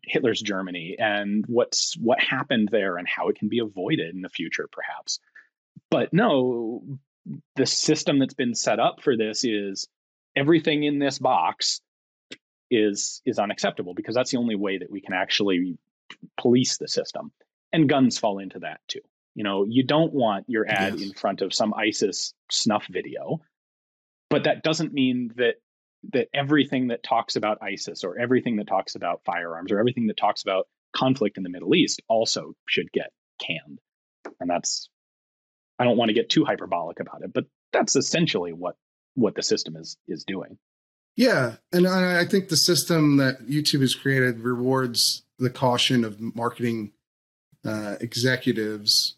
[0.04, 4.28] Hitler's Germany and what's what happened there and how it can be avoided in the
[4.28, 5.18] future, perhaps.
[5.90, 6.82] But no,
[7.56, 9.88] the system that's been set up for this is
[10.36, 11.80] everything in this box
[12.70, 15.78] is is unacceptable because that's the only way that we can actually
[16.40, 17.32] police the system.
[17.72, 19.00] And guns fall into that too.
[19.34, 21.08] You know, you don't want your ad yes.
[21.08, 23.40] in front of some ISIS snuff video,
[24.30, 25.56] but that doesn't mean that
[26.12, 30.16] that everything that talks about ISIS or everything that talks about firearms or everything that
[30.16, 33.10] talks about conflict in the Middle East also should get
[33.40, 33.80] canned.
[34.40, 34.88] And that's
[35.78, 38.76] I don't want to get too hyperbolic about it, but that's essentially what
[39.14, 40.58] what the system is is doing.
[41.16, 46.20] Yeah, and I, I think the system that YouTube has created rewards the caution of
[46.20, 46.92] marketing
[47.64, 49.16] uh, executives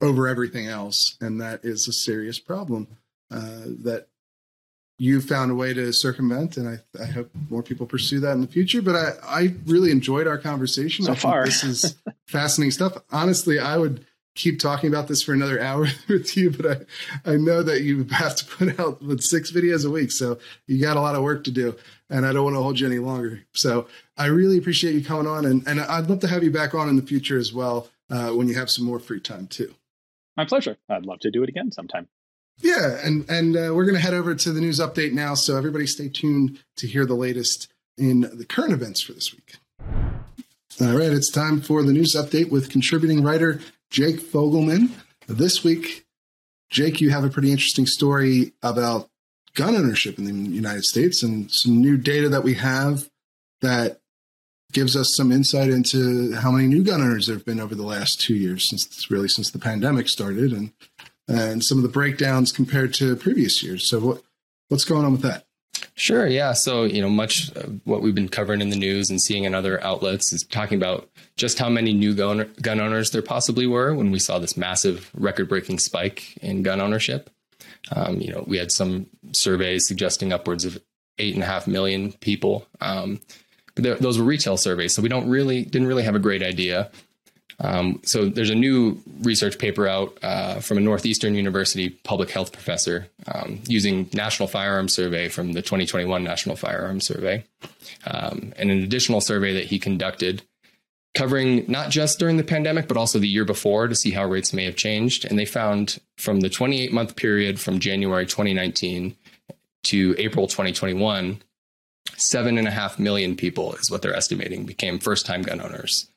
[0.00, 2.86] over everything else, and that is a serious problem
[3.30, 4.08] uh, that
[4.98, 8.40] you found a way to circumvent, and I, I, hope more people pursue that in
[8.40, 8.80] the future.
[8.80, 11.04] But I, I really enjoyed our conversation.
[11.04, 11.96] So far, this is
[12.26, 12.96] fascinating stuff.
[13.10, 14.06] Honestly, I would
[14.36, 16.86] keep talking about this for another hour with you, but
[17.24, 20.38] I, I know that you have to put out with six videos a week, so
[20.66, 21.74] you got a lot of work to do,
[22.08, 23.42] and I don't want to hold you any longer.
[23.54, 26.74] So I really appreciate you coming on, and, and I'd love to have you back
[26.74, 29.74] on in the future as well uh, when you have some more free time too.
[30.36, 30.76] My pleasure.
[30.88, 32.08] I'd love to do it again sometime.
[32.58, 35.34] Yeah, and and uh, we're going to head over to the news update now.
[35.34, 37.68] So everybody, stay tuned to hear the latest
[37.98, 39.56] in the current events for this week.
[40.80, 43.60] All right, it's time for the news update with contributing writer
[43.90, 44.90] Jake Fogleman.
[45.26, 46.04] This week,
[46.70, 49.08] Jake, you have a pretty interesting story about
[49.54, 53.08] gun ownership in the United States and some new data that we have
[53.62, 54.00] that
[54.72, 57.82] gives us some insight into how many new gun owners there have been over the
[57.82, 60.72] last two years since really since the pandemic started and
[61.28, 63.88] and some of the breakdowns compared to previous years.
[63.88, 64.22] So what
[64.68, 65.45] what's going on with that?
[65.94, 66.26] Sure.
[66.26, 66.52] Yeah.
[66.52, 67.50] So, you know, much
[67.84, 71.08] what we've been covering in the news and seeing in other outlets is talking about
[71.36, 75.10] just how many new gun, gun owners there possibly were when we saw this massive
[75.14, 77.30] record breaking spike in gun ownership.
[77.92, 80.78] Um, you know, we had some surveys suggesting upwards of
[81.18, 82.66] eight and a half million people.
[82.80, 83.20] Um,
[83.74, 86.90] but those were retail surveys, so we don't really didn't really have a great idea.
[87.58, 92.52] Um, so there's a new research paper out uh, from a Northeastern University public health
[92.52, 97.44] professor um, using National Firearms Survey from the 2021 National Firearms Survey,
[98.06, 100.42] um, and an additional survey that he conducted
[101.16, 104.52] covering not just during the pandemic, but also the year before to see how rates
[104.52, 105.24] may have changed.
[105.24, 109.16] And they found from the 28 month period from January 2019
[109.84, 111.42] to April 2021,
[112.16, 116.08] seven and a half million people is what they're estimating became first time gun owners.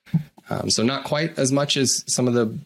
[0.49, 2.57] Um, so not quite as much as some of the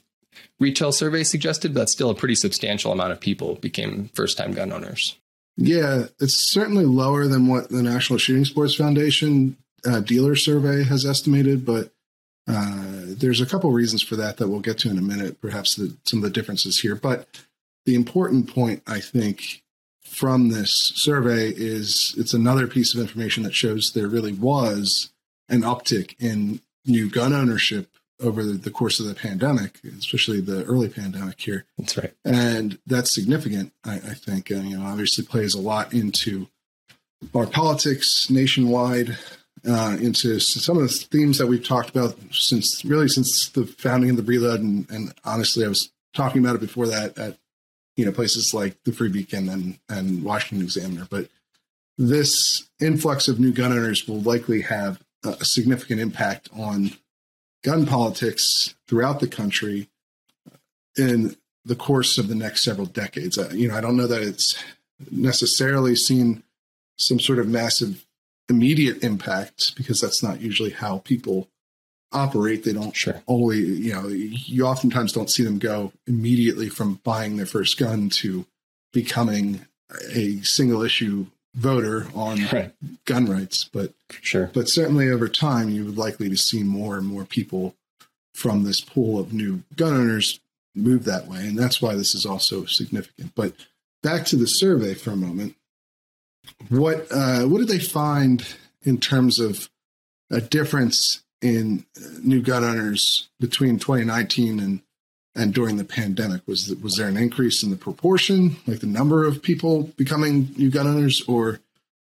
[0.59, 4.71] retail surveys suggested, but still a pretty substantial amount of people became first time gun
[4.71, 5.17] owners.
[5.55, 11.05] Yeah, it's certainly lower than what the National Shooting Sports Foundation uh, dealer survey has
[11.05, 11.91] estimated, but
[12.47, 15.75] uh, there's a couple reasons for that that we'll get to in a minute, perhaps
[15.75, 16.95] the, some of the differences here.
[16.95, 17.27] But
[17.85, 19.61] the important point, I think,
[20.03, 25.11] from this survey is it's another piece of information that shows there really was
[25.49, 27.89] an uptick in new gun ownership
[28.21, 31.65] over the, the course of the pandemic, especially the early pandemic here.
[31.77, 32.13] That's right.
[32.23, 34.49] And that's significant, I, I think.
[34.49, 36.47] And, you know, obviously plays a lot into
[37.33, 39.17] our politics nationwide,
[39.67, 44.11] uh, into some of the themes that we've talked about since really since the founding
[44.11, 44.59] of the Reload.
[44.59, 47.37] And, and honestly, I was talking about it before that at,
[47.95, 51.07] you know, places like the Free Beacon and, and Washington Examiner.
[51.09, 51.29] But
[51.97, 56.91] this influx of new gun owners will likely have a significant impact on
[57.63, 59.89] gun politics throughout the country
[60.97, 63.37] in the course of the next several decades.
[63.37, 64.61] Uh, you know, I don't know that it's
[65.11, 66.43] necessarily seen
[66.97, 68.05] some sort of massive
[68.49, 71.47] immediate impact because that's not usually how people
[72.11, 72.63] operate.
[72.63, 73.23] They don't sure.
[73.25, 78.09] always, you know, you oftentimes don't see them go immediately from buying their first gun
[78.09, 78.45] to
[78.91, 79.65] becoming
[80.11, 82.71] a single issue voter on right.
[83.05, 84.49] gun rights, but sure.
[84.53, 87.75] But certainly over time, you would likely to see more and more people
[88.33, 90.39] from this pool of new gun owners
[90.75, 93.33] move that way, and that's why this is also significant.
[93.35, 93.53] But
[94.01, 95.55] back to the survey for a moment.
[96.69, 98.45] What uh, what did they find
[98.83, 99.69] in terms of
[100.29, 101.85] a difference in
[102.21, 104.81] new gun owners between 2019 and
[105.35, 109.25] and during the pandemic was was there an increase in the proportion like the number
[109.25, 111.59] of people becoming new gun owners or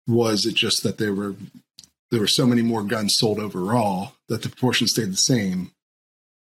[0.07, 1.35] was it just that there were
[2.11, 5.71] there were so many more guns sold overall that the proportion stayed the same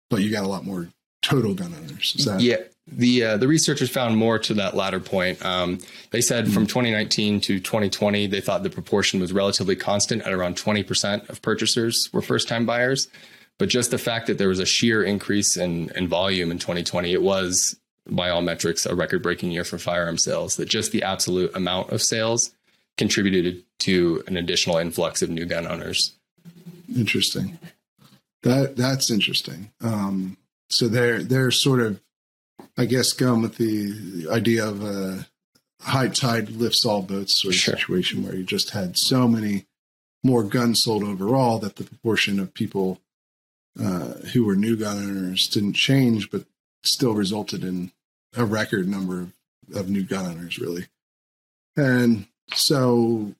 [0.10, 0.90] but you got a lot more
[1.22, 2.58] total gun owners is that yeah
[2.88, 5.44] the uh, the researchers found more to that latter point.
[5.44, 5.80] Um,
[6.12, 10.56] they said from 2019 to 2020, they thought the proportion was relatively constant at around
[10.56, 13.08] 20% of purchasers were first time buyers.
[13.58, 17.14] But just the fact that there was a sheer increase in, in volume in 2020,
[17.14, 17.78] it was
[18.08, 20.58] by all metrics a record breaking year for firearm sales.
[20.58, 22.52] That just the absolute amount of sales
[22.98, 26.16] contributed to an additional influx of new gun owners.
[26.96, 27.58] Interesting.
[28.44, 29.72] That that's interesting.
[29.82, 30.38] Um,
[30.70, 32.00] so they're they're sort of,
[32.78, 35.28] I guess, going with the idea of a
[35.82, 37.76] high tide lifts all boats sort of Sure.
[37.76, 39.66] situation where you just had so many
[40.24, 43.00] more guns sold overall that the proportion of people
[43.80, 46.46] uh, who were new gun owners didn't change, but
[46.84, 47.92] still resulted in
[48.36, 49.32] a record number of,
[49.76, 50.86] of new gun owners, really.
[51.76, 53.34] And so,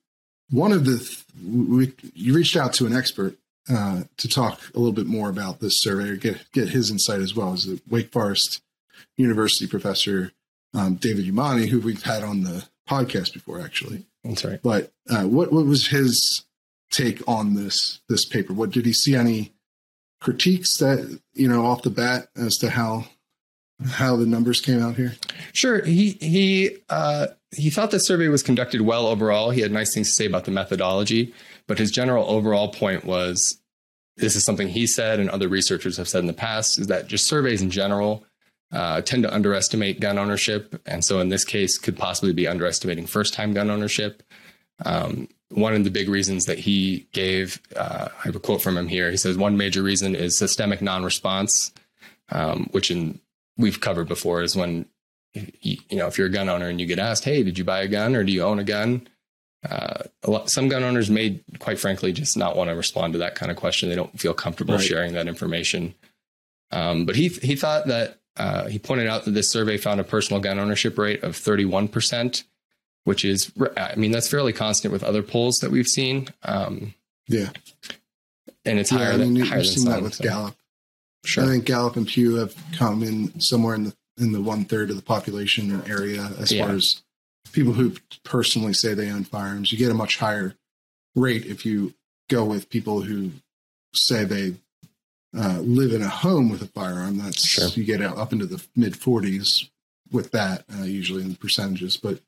[0.50, 3.36] one of the th- we, you reached out to an expert
[3.68, 7.20] uh, to talk a little bit more about this survey or get get his insight
[7.20, 8.60] as well as the Wake Forest
[9.16, 10.32] University professor
[10.74, 14.04] um, David Yamane, who we've had on the podcast before, actually.
[14.22, 14.60] That's right.
[14.62, 16.44] But uh, what what was his
[16.90, 18.52] take on this this paper?
[18.52, 19.52] What did he see any
[20.20, 23.06] critiques that you know off the bat as to how
[23.84, 25.14] how the numbers came out here?
[25.52, 25.84] Sure.
[25.84, 29.50] He he uh, he thought the survey was conducted well overall.
[29.50, 31.34] He had nice things to say about the methodology,
[31.66, 33.60] but his general overall point was
[34.16, 37.06] this is something he said and other researchers have said in the past is that
[37.06, 38.24] just surveys in general
[38.72, 43.06] uh, tend to underestimate gun ownership, and so in this case could possibly be underestimating
[43.06, 44.22] first time gun ownership.
[44.84, 48.76] Um, one of the big reasons that he gave, uh, I have a quote from
[48.76, 49.10] him here.
[49.10, 51.72] He says one major reason is systemic non-response,
[52.30, 53.20] um, which in
[53.56, 54.86] we've covered before is when
[55.34, 57.64] you, you know if you're a gun owner and you get asked, "Hey, did you
[57.64, 59.06] buy a gun or do you own a gun?"
[59.68, 63.18] Uh, a lot, some gun owners may, quite frankly, just not want to respond to
[63.20, 63.88] that kind of question.
[63.88, 64.84] They don't feel comfortable Right.
[64.84, 65.94] sharing that information.
[66.70, 70.04] Um, but he he thought that uh, he pointed out that this survey found a
[70.04, 72.44] personal gun ownership rate of 31 percent,
[73.06, 76.92] which is I mean that's fairly constant with other polls that we've seen, um,
[77.28, 77.50] Yeah,
[78.64, 78.98] and it's yeah.
[78.98, 80.56] higher I mean, than higher than seen that with so- Gallup.
[81.24, 81.44] Sure.
[81.44, 84.90] I think Gallup and Pew have come in somewhere in the in the one third
[84.90, 86.66] of the population area as Yeah.
[86.66, 87.02] far as
[87.52, 87.94] people who
[88.24, 89.70] personally say they own firearms.
[89.72, 90.54] You get a much higher
[91.14, 91.94] rate if you
[92.28, 93.32] go with people who
[93.94, 94.54] say they
[95.36, 97.18] uh, live in a home with a firearm.
[97.18, 97.68] That's Sure.
[97.68, 99.68] you get up into the mid forties
[100.10, 101.96] with that uh, usually in the percentages.
[101.96, 102.20] But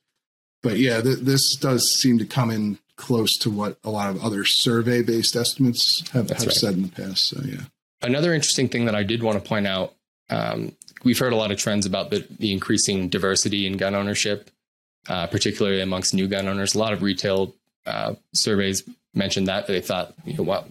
[0.62, 4.22] but yeah, th- this does seem to come in close to what a lot of
[4.22, 6.52] other survey based estimates have, have right.
[6.52, 7.28] said in the past.
[7.28, 7.62] So yeah.
[8.02, 9.94] Another interesting thing that I did want to point out
[10.30, 10.72] um,
[11.04, 14.50] we've heard a lot of trends about the, the increasing diversity in gun ownership,
[15.08, 16.74] uh, particularly amongst new gun owners.
[16.74, 17.54] A lot of retail
[17.86, 18.82] uh, surveys
[19.14, 20.66] mentioned that they thought, you know, well,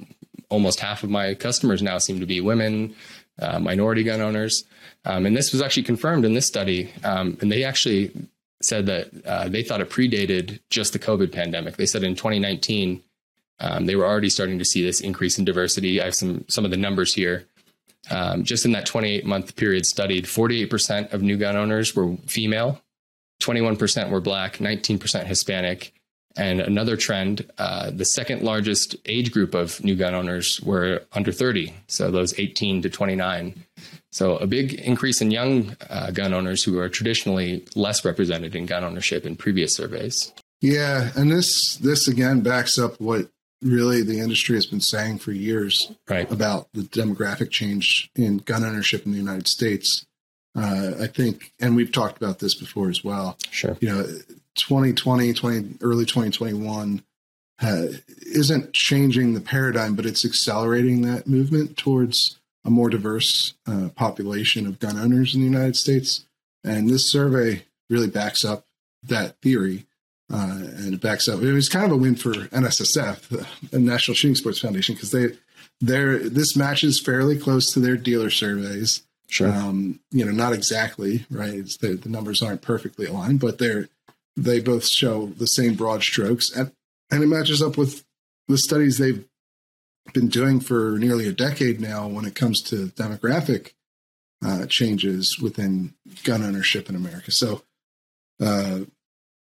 [0.50, 2.96] almost half of my customers now seem to be women,
[3.40, 4.64] uh, minority gun owners.
[5.06, 6.92] Um, and this was actually confirmed in this study.
[7.04, 8.12] Um, and they actually
[8.62, 11.78] said that uh, they thought it predated just the COVID pandemic.
[11.78, 13.04] They said in 2019,
[13.60, 16.02] um, they were already starting to see this increase in diversity.
[16.02, 17.46] I have some some of the numbers here.
[18.10, 22.82] Um, just in that 28 month period studied, 48% of new gun owners were female,
[23.42, 25.94] 21% were black, 19% Hispanic.
[26.38, 31.32] And another trend, uh, the second largest age group of new gun owners were under
[31.32, 33.64] 30, so those 18 to 29.
[34.18, 38.66] So a big increase in young uh, gun owners who are traditionally less represented in
[38.66, 40.34] gun ownership in previous surveys.
[40.60, 43.30] Yeah, and this this again backs up what
[43.62, 46.32] really the industry has been saying for years Right.
[46.32, 50.04] about the demographic change in gun ownership in the United States.
[50.56, 53.38] Uh, I think, and we've talked about this before as well.
[53.52, 53.78] Sure.
[53.82, 54.04] You know,
[54.56, 57.04] 2020, 20, early 2021
[57.62, 57.86] uh,
[58.26, 64.68] isn't changing the paradigm, but it's accelerating that movement towards a more diverse uh, population
[64.68, 66.26] of gun owners in the United States.
[66.64, 68.66] And this survey really backs up
[69.02, 69.86] that theory.
[70.32, 71.42] Uh, and it backs up.
[71.42, 75.30] It was kind of a win for NSSF, the National Shooting Sports Foundation, because they,
[75.80, 79.04] they're this matches fairly close to their dealer surveys.
[79.30, 79.48] Sure.
[79.48, 81.54] Um, you know, not exactly right.
[81.54, 83.88] It's the, the numbers aren't perfectly aligned, but they're
[84.36, 86.74] they both show the same broad strokes, and
[87.10, 88.04] and it matches up with
[88.50, 89.26] the studies they've
[90.14, 93.74] been doing for nearly a decade now when it comes to demographic
[94.46, 95.94] uh, changes within
[96.24, 97.32] gun ownership in America.
[97.32, 97.64] So,
[98.42, 98.82] uh,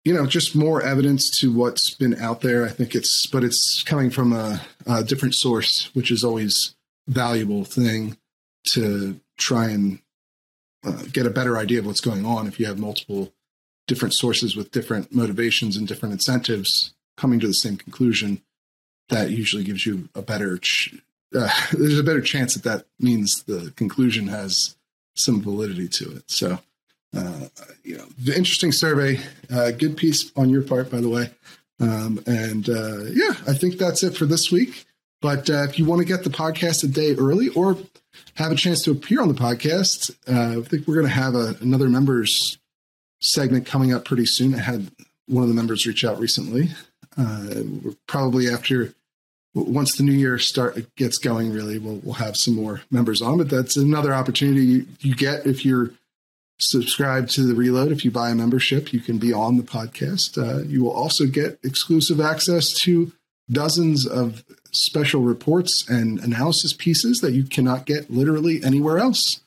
[0.04, 2.64] you know, just more evidence to what's been out there.
[2.64, 6.74] I think it's, but it's coming from a, a different source, which is always
[7.06, 8.16] valuable thing
[8.72, 10.00] to try and
[10.84, 13.32] uh, get a better idea of what's going on if you have multiple
[13.86, 18.42] different sources with different motivations and different incentives coming to the same conclusion
[19.12, 20.94] that usually gives you a better ch-
[21.34, 24.76] uh, there's a better chance that that means the conclusion has
[25.14, 26.58] some validity to it so
[27.14, 27.48] uh,
[27.84, 29.20] you know, the interesting survey.
[29.52, 31.30] Uh, good piece on your part, by the way.
[31.80, 34.86] Um, and uh, yeah, I think that's it for this week.
[35.20, 37.76] But uh, if you want to get the podcast a day early or
[38.34, 41.34] have a chance to appear on the podcast, uh, I think we're going to have
[41.34, 42.58] a, another members
[43.20, 44.54] segment coming up pretty soon.
[44.54, 44.90] I had
[45.26, 46.70] one of the members reach out recently.
[47.16, 47.62] Uh,
[48.06, 48.94] probably after
[49.54, 53.38] once the new year start gets going, really, we'll we'll have some more members on.
[53.38, 55.90] But that's another opportunity you, you get if you're
[56.58, 57.92] subscribed to the Reload.
[57.92, 60.38] If you buy a membership, you can be on the podcast.
[60.38, 63.12] Uh, you will also get exclusive access to
[63.50, 69.40] dozens of special reports and analysis pieces that you cannot get literally anywhere else.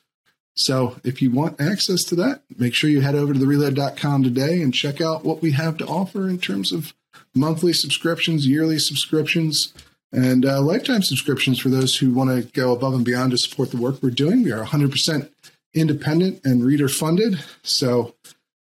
[0.54, 4.22] So if you want access to that, make sure you head over to the thereload.com
[4.22, 6.94] today and check out what we have to offer in terms of
[7.34, 9.74] monthly subscriptions, yearly subscriptions,
[10.12, 13.70] and uh, lifetime subscriptions for those who want to go above and beyond to support
[13.70, 14.42] the work we're doing.
[14.42, 15.30] We are 100%
[15.74, 17.42] independent and reader funded.
[17.62, 18.14] So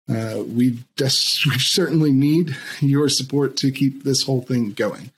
[0.09, 1.05] uh, we, des-
[1.45, 5.11] we certainly need your support to keep this whole thing going.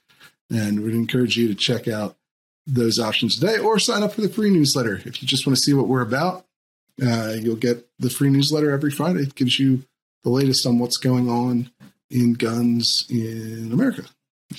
[0.50, 2.16] And we'd encourage you to check out
[2.66, 5.02] those options today or sign up for the free newsletter.
[5.06, 6.46] If you just want to see what we're about,
[7.04, 9.24] uh, you'll get the free newsletter every Friday.
[9.24, 9.84] It gives you
[10.24, 11.72] the latest on what's going on
[12.10, 14.06] in guns in America.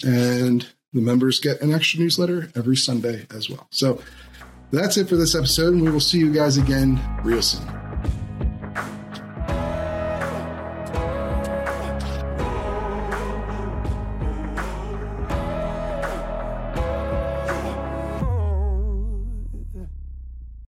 [0.05, 3.66] And the members get an extra newsletter every Sunday as well.
[3.70, 4.01] So
[4.70, 7.84] that's it for this episode, and we will see you guys again real soon.